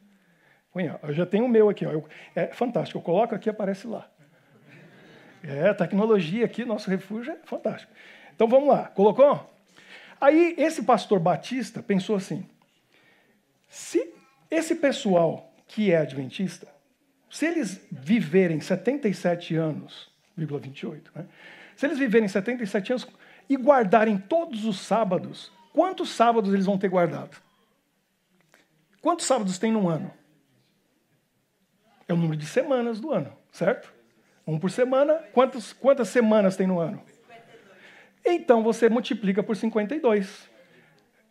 [1.02, 1.84] Eu já tenho o meu aqui.
[1.84, 1.92] Ó.
[1.92, 2.98] Eu, é fantástico.
[2.98, 4.10] Eu coloco aqui aparece lá.
[5.42, 7.92] É, tecnologia aqui, nosso refúgio é fantástico.
[8.34, 8.84] Então vamos lá.
[8.88, 9.50] Colocou?
[10.18, 12.46] Aí esse pastor batista pensou assim:
[13.68, 14.14] se
[14.50, 16.66] esse pessoal que é adventista,
[17.30, 21.26] se eles viverem 77 anos, 28, né?
[21.80, 23.08] Se eles viverem 77 anos
[23.48, 27.38] e guardarem todos os sábados, quantos sábados eles vão ter guardado?
[29.00, 30.12] Quantos sábados tem no ano?
[32.06, 33.90] É o número de semanas do ano, certo?
[34.46, 35.24] Um por semana.
[35.32, 37.02] Quantas, quantas semanas tem no ano?
[38.26, 40.50] Então você multiplica por 52.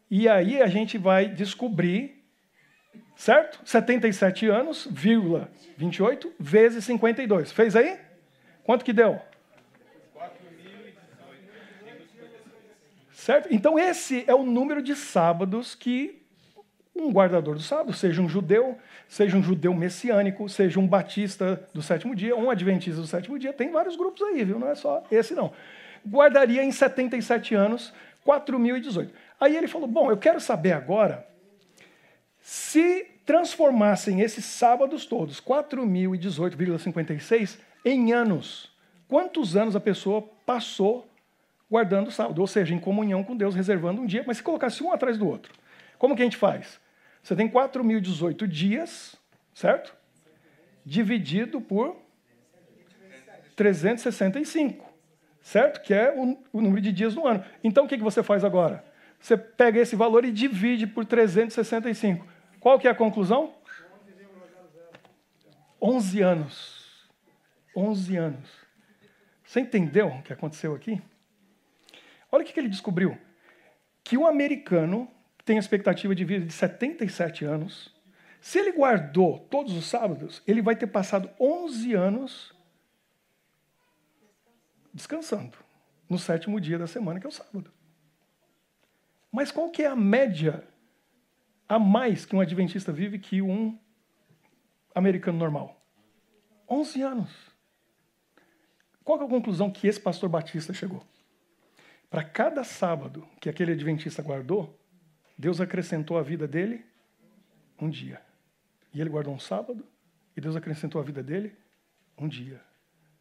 [0.10, 2.26] E aí a gente vai descobrir,
[3.16, 3.62] certo?
[3.64, 7.52] 77 anos, vírgula 28, vezes 52.
[7.52, 8.00] Fez aí?
[8.64, 9.29] Quanto que deu?
[13.30, 13.48] Certo?
[13.52, 16.20] Então esse é o número de sábados que
[16.96, 18.76] um guardador do sábado, seja um judeu,
[19.08, 23.54] seja um judeu messiânico, seja um batista do sétimo dia, um adventista do sétimo dia,
[23.54, 24.58] tem vários grupos aí, viu?
[24.58, 25.54] Não é só esse não.
[26.04, 27.94] Guardaria em 77 anos
[28.26, 29.14] 4018.
[29.40, 31.24] Aí ele falou: "Bom, eu quero saber agora
[32.42, 38.76] se transformassem esses sábados todos, 4018,56 em anos.
[39.08, 41.08] Quantos anos a pessoa passou
[41.70, 44.84] guardando o sábado, ou seja, em comunhão com Deus, reservando um dia, mas se colocasse
[44.84, 45.54] um atrás do outro.
[45.98, 46.80] Como que a gente faz?
[47.22, 49.16] Você tem 4.018 dias,
[49.54, 49.96] certo?
[50.86, 51.96] Dividido por
[53.56, 54.90] 365,
[55.42, 55.82] certo?
[55.82, 57.44] Que é o, o número de dias no ano.
[57.64, 58.84] Então, o que, que você faz agora?
[59.20, 62.26] Você pega esse valor e divide por 365.
[62.60, 63.54] Qual que é a conclusão?
[65.82, 67.10] 11 anos.
[67.76, 68.50] 11 anos.
[69.44, 71.02] Você entendeu o que aconteceu aqui?
[72.32, 73.18] Olha o que ele descobriu.
[74.04, 75.10] Que o americano
[75.44, 77.94] tem expectativa de vida de 77 anos.
[78.42, 82.54] Se ele guardou todos os sábados, ele vai ter passado 11 anos
[84.94, 85.58] descansando
[86.10, 87.72] no sétimo dia da semana, que é o sábado.
[89.32, 90.64] Mas qual que é a média
[91.68, 93.78] a mais que um adventista vive que um
[94.96, 95.80] americano normal?
[96.68, 97.30] 11 anos.
[99.04, 101.04] Qual é a conclusão que esse pastor batista chegou?
[102.10, 104.78] Para cada sábado que aquele adventista guardou,
[105.38, 106.84] Deus acrescentou a vida dele
[107.80, 108.22] um dia.
[108.94, 109.86] E ele guardou um sábado,
[110.36, 111.56] e Deus acrescentou a vida dele
[112.18, 112.62] um dia.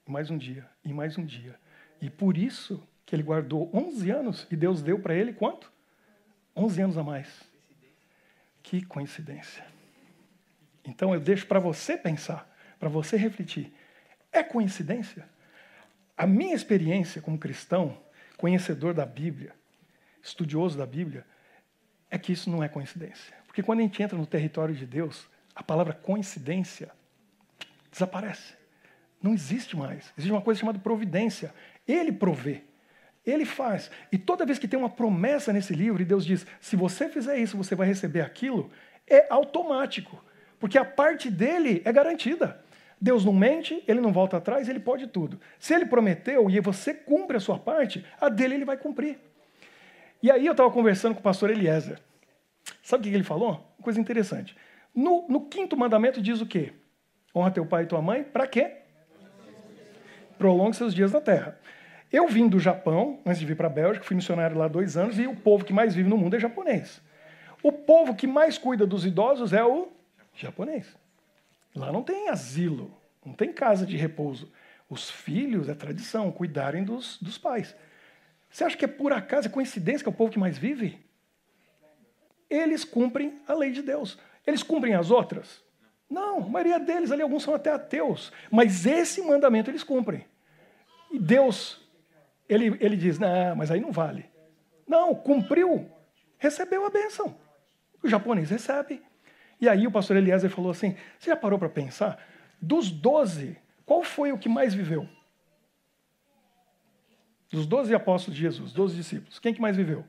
[0.07, 1.59] Mais um dia, e mais um dia.
[2.01, 5.71] E por isso que ele guardou 11 anos, e Deus deu para ele quanto?
[6.57, 7.43] 11 anos a mais.
[8.63, 9.65] Que coincidência.
[10.85, 13.73] Então eu deixo para você pensar, para você refletir.
[14.33, 15.29] É coincidência?
[16.17, 17.97] A minha experiência como cristão,
[18.39, 19.53] conhecedor da Bíblia,
[20.23, 21.27] estudioso da Bíblia,
[22.11, 23.35] é que isso não é coincidência.
[23.47, 26.91] Porque quando a gente entra no território de Deus, a palavra coincidência
[27.91, 28.55] desaparece.
[29.21, 30.13] Não existe mais.
[30.17, 31.53] Existe uma coisa chamada providência.
[31.87, 32.63] Ele provê.
[33.27, 33.91] Ele faz.
[34.11, 37.37] E toda vez que tem uma promessa nesse livro e Deus diz: se você fizer
[37.37, 38.71] isso, você vai receber aquilo,
[39.07, 40.25] é automático.
[40.59, 42.65] Porque a parte dele é garantida.
[43.01, 45.41] Deus não mente, ele não volta atrás, ele pode tudo.
[45.59, 49.19] Se ele prometeu e você cumpre a sua parte, a dele ele vai cumprir.
[50.23, 52.01] E aí eu estava conversando com o pastor Eliezer.
[52.83, 53.51] Sabe o que ele falou?
[53.79, 54.57] Uma coisa interessante.
[54.95, 56.73] No, no quinto mandamento diz o quê?
[57.35, 58.73] Honra teu pai e tua mãe, para quê?
[60.37, 61.59] Prolongue seus dias na terra.
[62.11, 65.19] Eu vim do Japão, antes de vir para a Bélgica, fui missionário lá dois anos,
[65.19, 67.01] e o povo que mais vive no mundo é japonês.
[67.63, 69.89] O povo que mais cuida dos idosos é o
[70.35, 70.97] japonês.
[71.79, 72.91] Lá não tem asilo,
[73.25, 74.53] não tem casa de repouso.
[74.91, 77.75] Os filhos, é tradição, cuidarem dos, dos pais.
[78.51, 80.99] Você acha que é por acaso, é coincidência que é o povo que mais vive?
[82.49, 84.19] Eles cumprem a lei de Deus.
[84.47, 85.63] Eles cumprem as outras?
[86.09, 88.33] Não, a maioria deles ali, alguns são até ateus.
[88.51, 90.27] Mas esse mandamento eles cumprem.
[91.13, 91.87] E Deus,
[92.49, 94.25] ele, ele diz: não, mas aí não vale.
[94.87, 95.91] Não, cumpriu,
[96.39, 97.37] recebeu a bênção.
[98.03, 99.03] O japonês recebe.
[99.61, 102.23] E aí o pastor Eliezer falou assim: você já parou para pensar?
[102.61, 105.09] Dos doze, qual foi o que mais viveu?
[107.51, 110.05] Dos doze apóstolos de Jesus, doze discípulos, quem que mais viveu?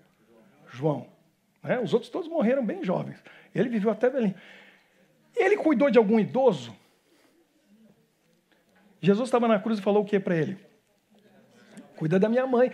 [0.68, 1.08] João.
[1.64, 1.80] Né?
[1.80, 3.24] Os outros todos morreram bem jovens.
[3.54, 4.36] Ele viveu até velhinho.
[5.36, 6.76] Ele cuidou de algum idoso?
[9.02, 10.58] Jesus estava na cruz e falou o que para ele?
[11.96, 12.72] Cuida da minha mãe.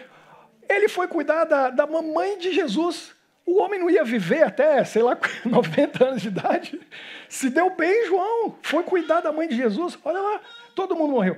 [0.67, 3.14] Ele foi cuidar da, da mamãe de Jesus.
[3.45, 6.79] O homem não ia viver até, sei lá, 90 anos de idade.
[7.29, 8.55] Se deu bem, João.
[8.63, 9.97] Foi cuidar da mãe de Jesus.
[10.03, 10.41] Olha lá,
[10.73, 11.38] todo mundo morreu.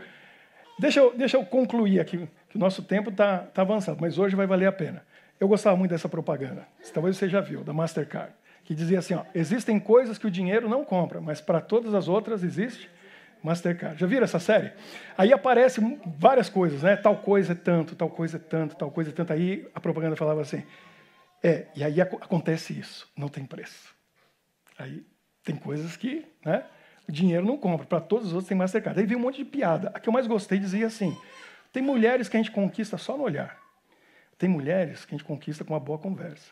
[0.79, 4.35] Deixa eu, deixa eu concluir aqui, que o nosso tempo está tá avançado, mas hoje
[4.35, 5.03] vai valer a pena.
[5.39, 8.31] Eu gostava muito dessa propaganda, talvez você já viu, da Mastercard,
[8.63, 12.07] que dizia assim: ó, existem coisas que o dinheiro não compra, mas para todas as
[12.07, 12.89] outras existe
[13.43, 13.99] Mastercard.
[13.99, 14.71] Já viram essa série?
[15.17, 16.95] Aí aparecem várias coisas, né?
[16.95, 19.33] Tal coisa é tanto, tal coisa é tanto, tal coisa é tanto.
[19.33, 20.63] Aí a propaganda falava assim:
[21.43, 23.95] é, e aí acontece isso, não tem preço.
[24.77, 25.05] Aí
[25.43, 26.65] tem coisas que né,
[27.07, 28.99] o dinheiro não compra, para todos os outros tem Mastercard.
[28.99, 29.91] Aí veio um monte de piada.
[29.93, 31.17] A que eu mais gostei dizia assim:
[31.71, 33.57] tem mulheres que a gente conquista só no olhar.
[34.37, 36.51] Tem mulheres que a gente conquista com uma boa conversa.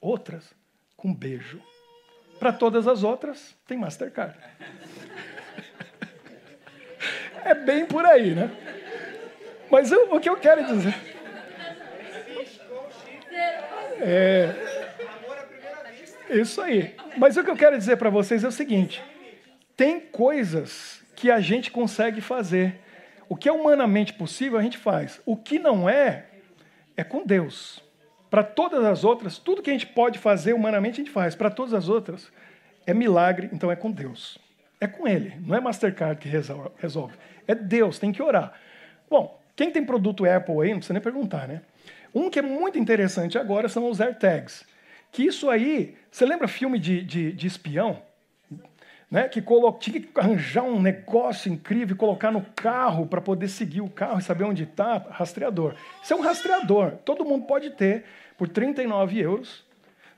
[0.00, 0.54] Outras
[0.96, 1.60] com um beijo.
[2.38, 4.36] Para todas as outras, tem Mastercard.
[7.44, 8.50] é bem por aí, né?
[9.70, 11.15] Mas eu, o que eu quero dizer.
[14.00, 14.54] É.
[16.30, 16.94] Isso aí.
[17.16, 19.02] Mas o que eu quero dizer para vocês é o seguinte:
[19.76, 22.80] tem coisas que a gente consegue fazer.
[23.28, 25.20] O que é humanamente possível, a gente faz.
[25.26, 26.26] O que não é,
[26.96, 27.82] é com Deus.
[28.30, 31.34] Para todas as outras, tudo que a gente pode fazer humanamente, a gente faz.
[31.34, 32.30] Para todas as outras,
[32.86, 34.38] é milagre, então é com Deus.
[34.80, 37.14] É com Ele, não é Mastercard que resolve.
[37.48, 38.52] É Deus, tem que orar.
[39.08, 41.62] Bom, quem tem produto Apple aí, não precisa nem perguntar, né?
[42.16, 44.64] Um que é muito interessante agora são os AirTags.
[45.12, 48.00] Que isso aí, você lembra filme de, de, de espião?
[49.10, 49.70] Né, que colo...
[49.74, 54.22] tinha que arranjar um negócio incrível colocar no carro para poder seguir o carro e
[54.22, 55.74] saber onde está, rastreador.
[56.02, 58.04] Isso é um rastreador, todo mundo pode ter
[58.38, 59.62] por 39 euros.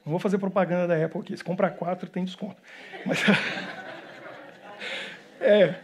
[0.06, 2.56] Não vou fazer propaganda da Apple aqui, se comprar quatro tem desconto.
[3.04, 3.18] Mas...
[5.40, 5.74] é,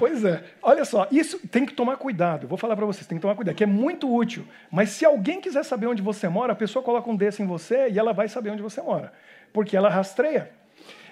[0.00, 0.42] Pois é.
[0.62, 2.48] Olha só, isso tem que tomar cuidado.
[2.48, 4.46] Vou falar para vocês, tem que tomar cuidado, que é muito útil.
[4.70, 7.90] Mas se alguém quiser saber onde você mora, a pessoa coloca um desse em você
[7.90, 9.12] e ela vai saber onde você mora.
[9.52, 10.50] Porque ela rastreia.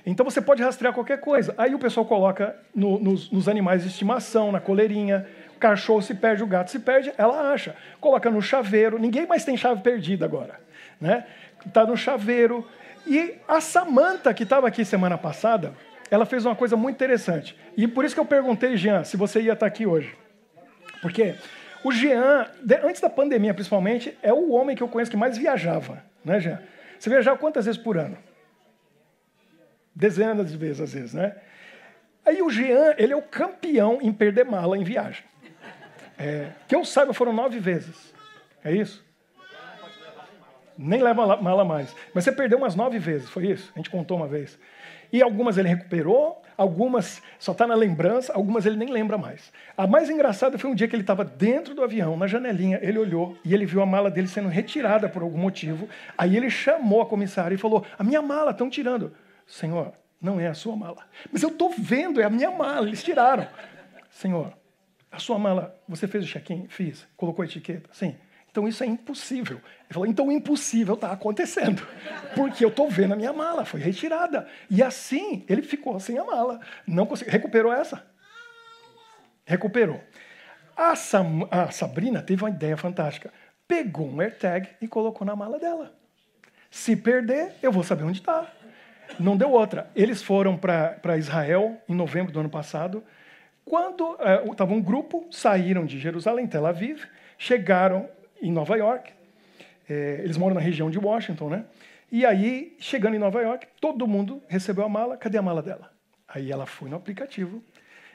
[0.07, 1.55] Então você pode rastrear qualquer coisa.
[1.59, 5.27] Aí o pessoal coloca no, nos, nos, animais de estimação, na coleirinha.
[5.55, 7.77] O cachorro se perde, o gato se perde, ela acha.
[8.01, 8.98] Coloca no chaveiro.
[8.98, 10.59] Ninguém mais tem chave perdida agora.
[10.98, 11.27] Né?
[11.66, 12.66] Está no chaveiro.
[13.07, 15.74] E a Samanta, que estava aqui semana passada,
[16.11, 17.57] ela fez uma coisa muito interessante.
[17.77, 20.16] E por isso que eu perguntei, Jean, se você ia estar aqui hoje.
[21.03, 21.35] Porque
[21.85, 22.47] o Jean,
[22.83, 26.03] antes da pandemia principalmente, é o homem que eu conheço que mais viajava.
[26.25, 26.61] Né, Jean?
[26.99, 28.16] Você viajava quantas vezes por ano?
[29.94, 31.37] Dezenas de vezes, às vezes, né?
[32.25, 35.25] Aí o Jean, ele é o campeão em perder mala em viagem.
[36.18, 38.12] É, que eu saiba, foram nove vezes.
[38.64, 39.05] É isso?
[40.77, 41.94] Nem leva mala mais.
[42.12, 43.73] Mas você perdeu umas nove vezes, foi isso?
[43.75, 44.59] A gente contou uma vez.
[45.12, 49.53] E algumas ele recuperou, algumas só está na lembrança, algumas ele nem lembra mais.
[49.77, 52.99] A mais engraçada foi um dia que ele estava dentro do avião, na janelinha, ele
[52.99, 55.88] olhou e ele viu a mala dele sendo retirada por algum motivo.
[56.16, 59.12] Aí ele chamou a comissária e falou: A minha mala, estão tirando.
[59.47, 61.07] Senhor, não é a sua mala.
[61.33, 63.47] Mas eu estou vendo, é a minha mala, eles tiraram.
[64.11, 64.53] Senhor,
[65.11, 66.66] a sua mala, você fez o check-in?
[66.68, 67.07] Fiz.
[67.16, 67.88] Colocou a etiqueta?
[67.92, 68.14] Sim.
[68.50, 69.56] Então isso é impossível.
[69.56, 71.87] Ele falou, então o impossível está acontecendo.
[72.34, 74.48] Porque eu estou vendo a minha mala, foi retirada.
[74.70, 76.61] E assim ele ficou sem a mala.
[76.87, 77.32] Não conseguiu.
[77.32, 78.04] Recuperou essa?
[79.44, 80.02] Recuperou.
[80.76, 83.32] A, Sam, a Sabrina teve uma ideia fantástica.
[83.66, 85.92] Pegou um AirTag e colocou na mala dela.
[86.70, 88.46] Se perder, eu vou saber onde está.
[89.18, 89.90] Não deu outra.
[89.96, 93.02] Eles foram para Israel em novembro do ano passado.
[93.64, 94.16] Quando
[94.50, 97.04] estava uh, um grupo, saíram de Jerusalém, Tel Aviv,
[97.37, 98.08] chegaram
[98.40, 99.12] em Nova York.
[99.88, 101.64] É, eles moram na região de Washington, né?
[102.11, 105.16] E aí, chegando em Nova York, todo mundo recebeu a mala.
[105.16, 105.90] Cadê a mala dela?
[106.27, 107.62] Aí ela foi no aplicativo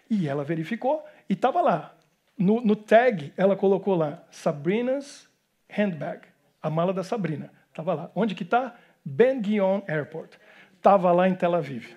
[0.10, 1.95] e ela verificou e estava lá.
[2.38, 5.30] No, no, tag, ela colocou lá Sabrina's
[5.70, 6.22] handbag,
[6.62, 7.52] a mala da Sabrina.
[7.70, 8.12] Estava lá.
[8.16, 8.76] Onde que está?
[9.06, 10.34] Ben Gurion Airport.
[10.76, 11.95] Estava lá em Tel Aviv.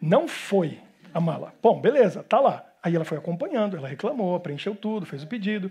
[0.00, 0.80] Não foi
[1.12, 1.52] a mala.
[1.62, 2.66] Bom, beleza, tá lá.
[2.82, 5.70] Aí ela foi acompanhando, ela reclamou, preencheu tudo, fez o pedido.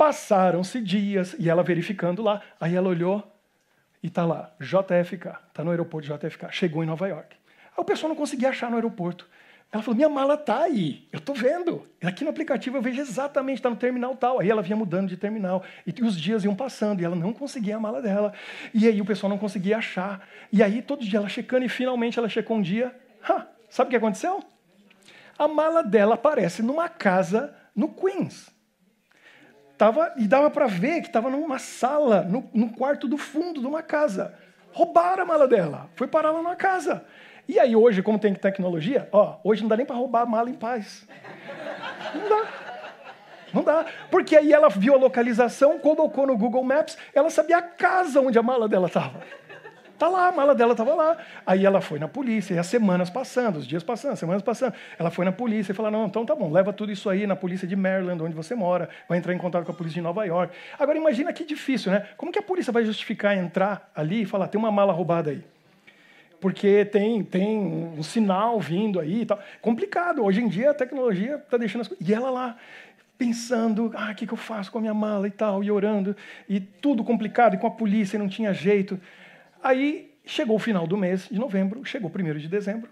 [0.00, 3.22] Passaram-se dias e ela verificando lá, aí ela olhou
[4.02, 7.36] e está lá, JFK, está no aeroporto de JFK, chegou em Nova York.
[7.66, 9.28] Aí o pessoal não conseguia achar no aeroporto.
[9.70, 11.86] Ela falou: minha mala tá aí, eu tô vendo.
[12.02, 14.40] Aqui no aplicativo eu vejo exatamente, está no terminal tal.
[14.40, 17.76] Aí ela vinha mudando de terminal e os dias iam passando e ela não conseguia
[17.76, 18.32] a mala dela.
[18.72, 20.26] E aí o pessoal não conseguia achar.
[20.50, 22.90] E aí todo dia ela checando e finalmente ela checou um dia.
[23.22, 24.42] Ha, sabe o que aconteceu?
[25.38, 28.50] A mala dela aparece numa casa no Queens.
[29.80, 33.66] Tava, e dava para ver que estava numa sala, no, no quarto do fundo de
[33.66, 34.34] uma casa.
[34.74, 37.02] Roubaram a mala dela, foi parar lá na casa.
[37.48, 40.50] E aí hoje, como tem tecnologia, ó, hoje não dá nem para roubar a mala
[40.50, 41.08] em paz.
[42.14, 42.48] Não dá.
[43.54, 43.86] Não dá.
[44.10, 48.38] Porque aí ela viu a localização, colocou no Google Maps, ela sabia a casa onde
[48.38, 49.22] a mala dela estava.
[50.00, 51.18] Tá lá, a mala dela estava lá.
[51.44, 54.72] Aí ela foi na polícia, e as semanas passando, os dias passando, as semanas passando.
[54.98, 57.36] Ela foi na polícia e falou: não, então tá bom, leva tudo isso aí na
[57.36, 60.24] polícia de Maryland, onde você mora, vai entrar em contato com a polícia de Nova
[60.24, 60.56] York.
[60.78, 62.06] Agora imagina que difícil, né?
[62.16, 65.44] Como que a polícia vai justificar entrar ali e falar, tem uma mala roubada aí?
[66.40, 69.38] porque tem, tem um sinal vindo aí e tal.
[69.60, 70.24] Complicado.
[70.24, 72.08] Hoje em dia a tecnologia está deixando as coisas.
[72.08, 72.56] E ela lá,
[73.18, 76.16] pensando, ah, o que, que eu faço com a minha mala e tal, e orando,
[76.48, 78.98] e tudo complicado, e com a polícia não tinha jeito.
[79.62, 82.90] Aí chegou o final do mês de novembro, chegou o primeiro de dezembro,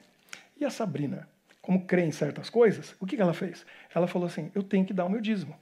[0.59, 1.29] e a Sabrina,
[1.63, 3.65] como crê em certas coisas, o que, ela fez?
[3.95, 5.57] Ela falou assim: eu tenho que dar o meu dízimo.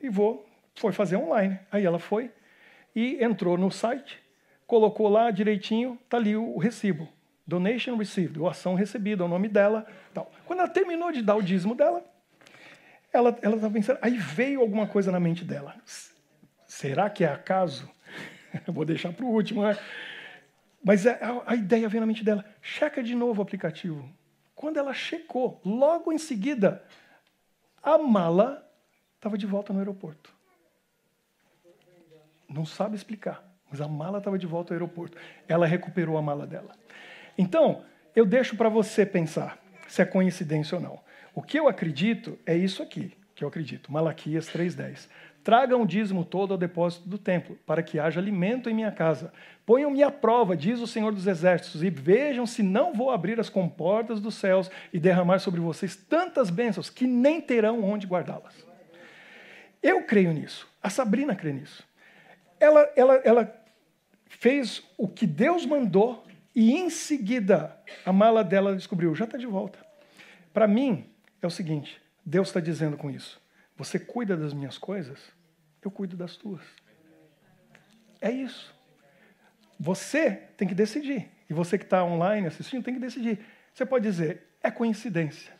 [0.00, 1.58] E vou, foi fazer online.
[1.70, 2.30] Aí ela foi
[2.94, 4.20] e entrou no site
[4.70, 7.08] colocou lá direitinho, tá ali o, recibo.
[7.44, 9.84] Donation received, ou ação recebida, o nome dela.
[10.14, 10.30] Tal.
[10.46, 12.04] Quando ela terminou de dar o dízimo dela,
[13.12, 15.74] ela estava pensando, aí veio alguma coisa na mente dela.
[16.68, 17.90] Será que é acaso?
[18.68, 19.76] vou deixar para o último, né?
[20.82, 22.44] Mas a, a, a ideia veio na mente dela.
[22.62, 24.08] Checa de novo o aplicativo.
[24.54, 26.84] Quando ela checou, logo em seguida,
[27.82, 28.66] a mala
[29.16, 30.34] estava de volta no aeroporto.
[32.48, 33.44] Não sabe explicar.
[33.70, 35.16] Mas a mala estava de volta ao aeroporto.
[35.46, 36.74] Ela recuperou a mala dela.
[37.38, 41.00] Então, eu deixo para você pensar se é coincidência ou não.
[41.34, 43.92] O que eu acredito é isso aqui, que eu acredito.
[43.92, 45.08] Malaquias 3:10.
[45.50, 49.32] Tragam o dízimo todo ao depósito do templo, para que haja alimento em minha casa.
[49.66, 53.48] Ponham-me à prova, diz o Senhor dos Exércitos, e vejam se não vou abrir as
[53.50, 58.64] comportas dos céus e derramar sobre vocês tantas bênçãos que nem terão onde guardá-las.
[59.82, 60.68] Eu creio nisso.
[60.80, 61.82] A Sabrina crê nisso.
[62.60, 63.64] Ela, ela, ela
[64.26, 66.24] fez o que Deus mandou
[66.54, 67.76] e em seguida
[68.06, 69.80] a mala dela descobriu, já está de volta.
[70.54, 71.10] Para mim
[71.42, 73.42] é o seguinte: Deus está dizendo com isso,
[73.76, 75.39] você cuida das minhas coisas,
[75.82, 76.62] eu cuido das tuas.
[78.20, 78.74] É isso.
[79.78, 81.30] Você tem que decidir.
[81.48, 83.40] E você que está online assistindo tem que decidir.
[83.72, 85.52] Você pode dizer, é coincidência.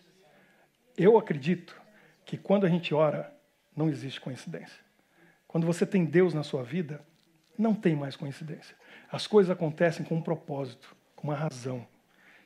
[0.97, 1.81] Eu acredito
[2.25, 3.35] que quando a gente ora,
[3.75, 4.79] não existe coincidência.
[5.49, 7.05] Quando você tem Deus na sua vida,
[7.57, 8.77] não tem mais coincidência.
[9.11, 11.87] As coisas acontecem com um propósito, com uma razão,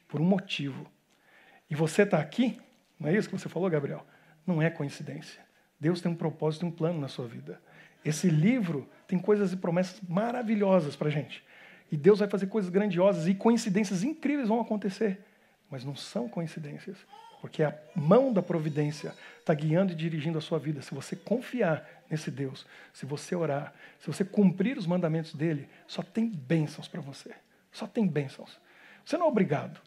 [0.09, 0.91] por um motivo.
[1.69, 2.61] E você está aqui,
[2.99, 4.07] não é isso que você falou, Gabriel?
[4.47, 5.45] Não é coincidência.
[5.85, 7.61] Deus tem um propósito e um plano na sua vida.
[8.03, 11.45] Esse livro tem coisas e promessas maravilhosas para a gente.
[11.93, 15.21] E Deus vai fazer coisas grandiosas e coincidências incríveis vão acontecer.
[15.71, 16.97] Mas não são coincidências.
[17.39, 20.81] Porque a mão da providência está guiando e dirigindo a sua vida.
[20.81, 26.03] Se você confiar nesse Deus, se você orar, se você cumprir os mandamentos dele, só
[26.03, 27.35] tem bênçãos para você.
[27.71, 28.59] Só tem bênçãos.
[29.05, 29.79] Você não é obrigado,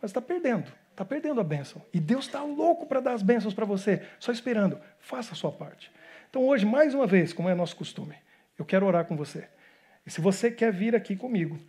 [0.00, 0.72] mas está perdendo.
[0.96, 1.82] Está perdendo a bênção.
[1.92, 4.80] E Deus está louco para dar as bênçãos para você, só esperando.
[4.98, 5.92] Faça a sua parte.
[6.30, 8.14] Então, hoje, mais uma vez, como é nosso costume,
[8.58, 9.46] eu quero orar com você.
[10.06, 11.60] E se você quer vir aqui comigo,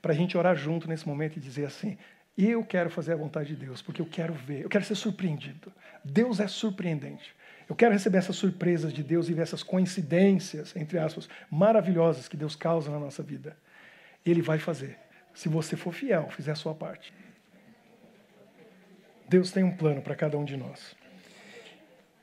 [0.00, 1.98] para a gente orar junto nesse momento e dizer assim:
[2.38, 5.72] eu quero fazer a vontade de Deus, porque eu quero ver, eu quero ser surpreendido.
[6.04, 7.34] Deus é surpreendente.
[7.68, 12.36] Eu quero receber essas surpresas de Deus e ver essas coincidências, entre aspas, maravilhosas que
[12.36, 13.56] Deus causa na nossa vida.
[14.24, 14.96] Ele vai fazer,
[15.34, 17.12] se você for fiel, fizer a sua parte.
[19.28, 20.94] Deus tem um plano para cada um de nós.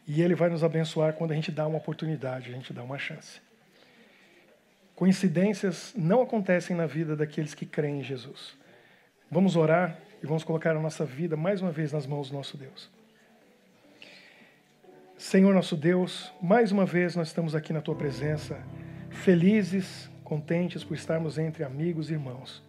[0.07, 2.97] E Ele vai nos abençoar quando a gente dá uma oportunidade, a gente dá uma
[2.97, 3.41] chance.
[4.95, 8.55] Coincidências não acontecem na vida daqueles que creem em Jesus.
[9.29, 12.57] Vamos orar e vamos colocar a nossa vida mais uma vez nas mãos do nosso
[12.57, 12.89] Deus.
[15.17, 18.61] Senhor nosso Deus, mais uma vez nós estamos aqui na tua presença,
[19.09, 22.61] felizes, contentes por estarmos entre amigos e irmãos.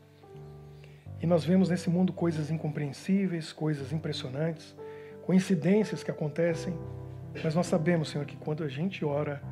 [1.25, 4.77] E nós vemos nesse mundo coisas incompreensíveis, coisas impressionantes,
[5.23, 6.79] coincidências que acontecem,
[7.43, 9.43] mas nós sabemos, Senhor, que quando a gente ora,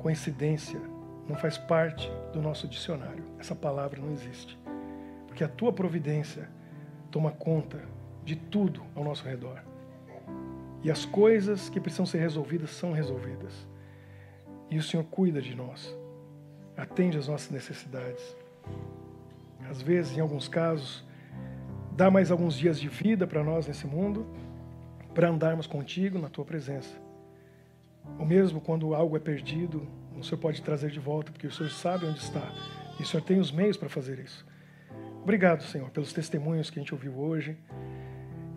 [0.00, 0.80] coincidência
[1.28, 3.22] não faz parte do nosso dicionário.
[3.38, 4.58] Essa palavra não existe
[5.24, 6.48] porque a tua providência
[7.12, 7.80] toma conta
[8.24, 9.62] de tudo ao nosso redor.
[10.82, 13.68] E as coisas que precisam ser resolvidas são resolvidas.
[14.68, 15.96] E o Senhor cuida de nós,
[16.76, 18.36] atende às nossas necessidades.
[19.70, 21.04] Às vezes, em alguns casos,
[21.92, 24.26] dá mais alguns dias de vida para nós nesse mundo,
[25.14, 26.94] para andarmos contigo na tua presença.
[28.18, 29.86] Ou mesmo quando algo é perdido,
[30.18, 32.52] o Senhor pode trazer de volta, porque o Senhor sabe onde está.
[32.98, 34.46] E o Senhor tem os meios para fazer isso.
[35.22, 37.56] Obrigado, Senhor, pelos testemunhos que a gente ouviu hoje.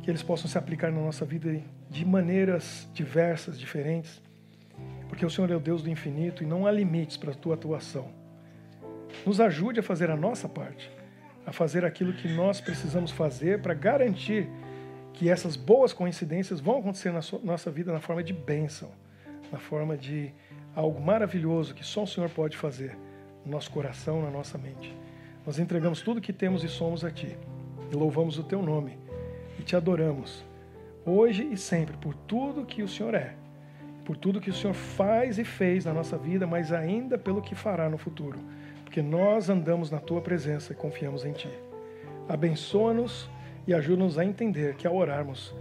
[0.03, 4.21] Que eles possam se aplicar na nossa vida de maneiras diversas, diferentes.
[5.07, 7.55] Porque o Senhor é o Deus do infinito e não há limites para a tua
[7.55, 8.09] atuação.
[9.25, 10.91] Nos ajude a fazer a nossa parte,
[11.47, 14.49] a fazer aquilo que nós precisamos fazer para garantir
[15.13, 18.91] que essas boas coincidências vão acontecer na nossa vida na forma de bênção,
[19.49, 20.33] na forma de
[20.75, 22.97] algo maravilhoso que só o Senhor pode fazer
[23.45, 24.93] no nosso coração, na nossa mente.
[25.45, 27.37] Nós entregamos tudo que temos e somos a Ti.
[27.89, 28.99] E louvamos o Teu nome
[29.57, 30.43] e te adoramos,
[31.05, 33.35] hoje e sempre, por tudo que o Senhor é,
[34.03, 37.55] por tudo que o Senhor faz e fez na nossa vida, mas ainda pelo que
[37.55, 38.37] fará no futuro,
[38.97, 41.51] porque nós andamos na Tua presença e confiamos em Ti.
[42.27, 43.29] Abençoa-nos
[43.67, 45.53] e ajuda-nos a entender que ao orarmos,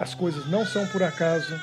[0.00, 1.54] as coisas não são por acaso,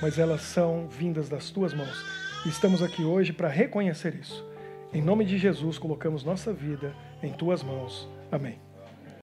[0.00, 2.04] mas elas são vindas das tuas mãos.
[2.46, 4.46] E estamos aqui hoje para reconhecer isso.
[4.92, 8.08] Em nome de Jesus, colocamos nossa vida em tuas mãos.
[8.30, 8.67] Amém.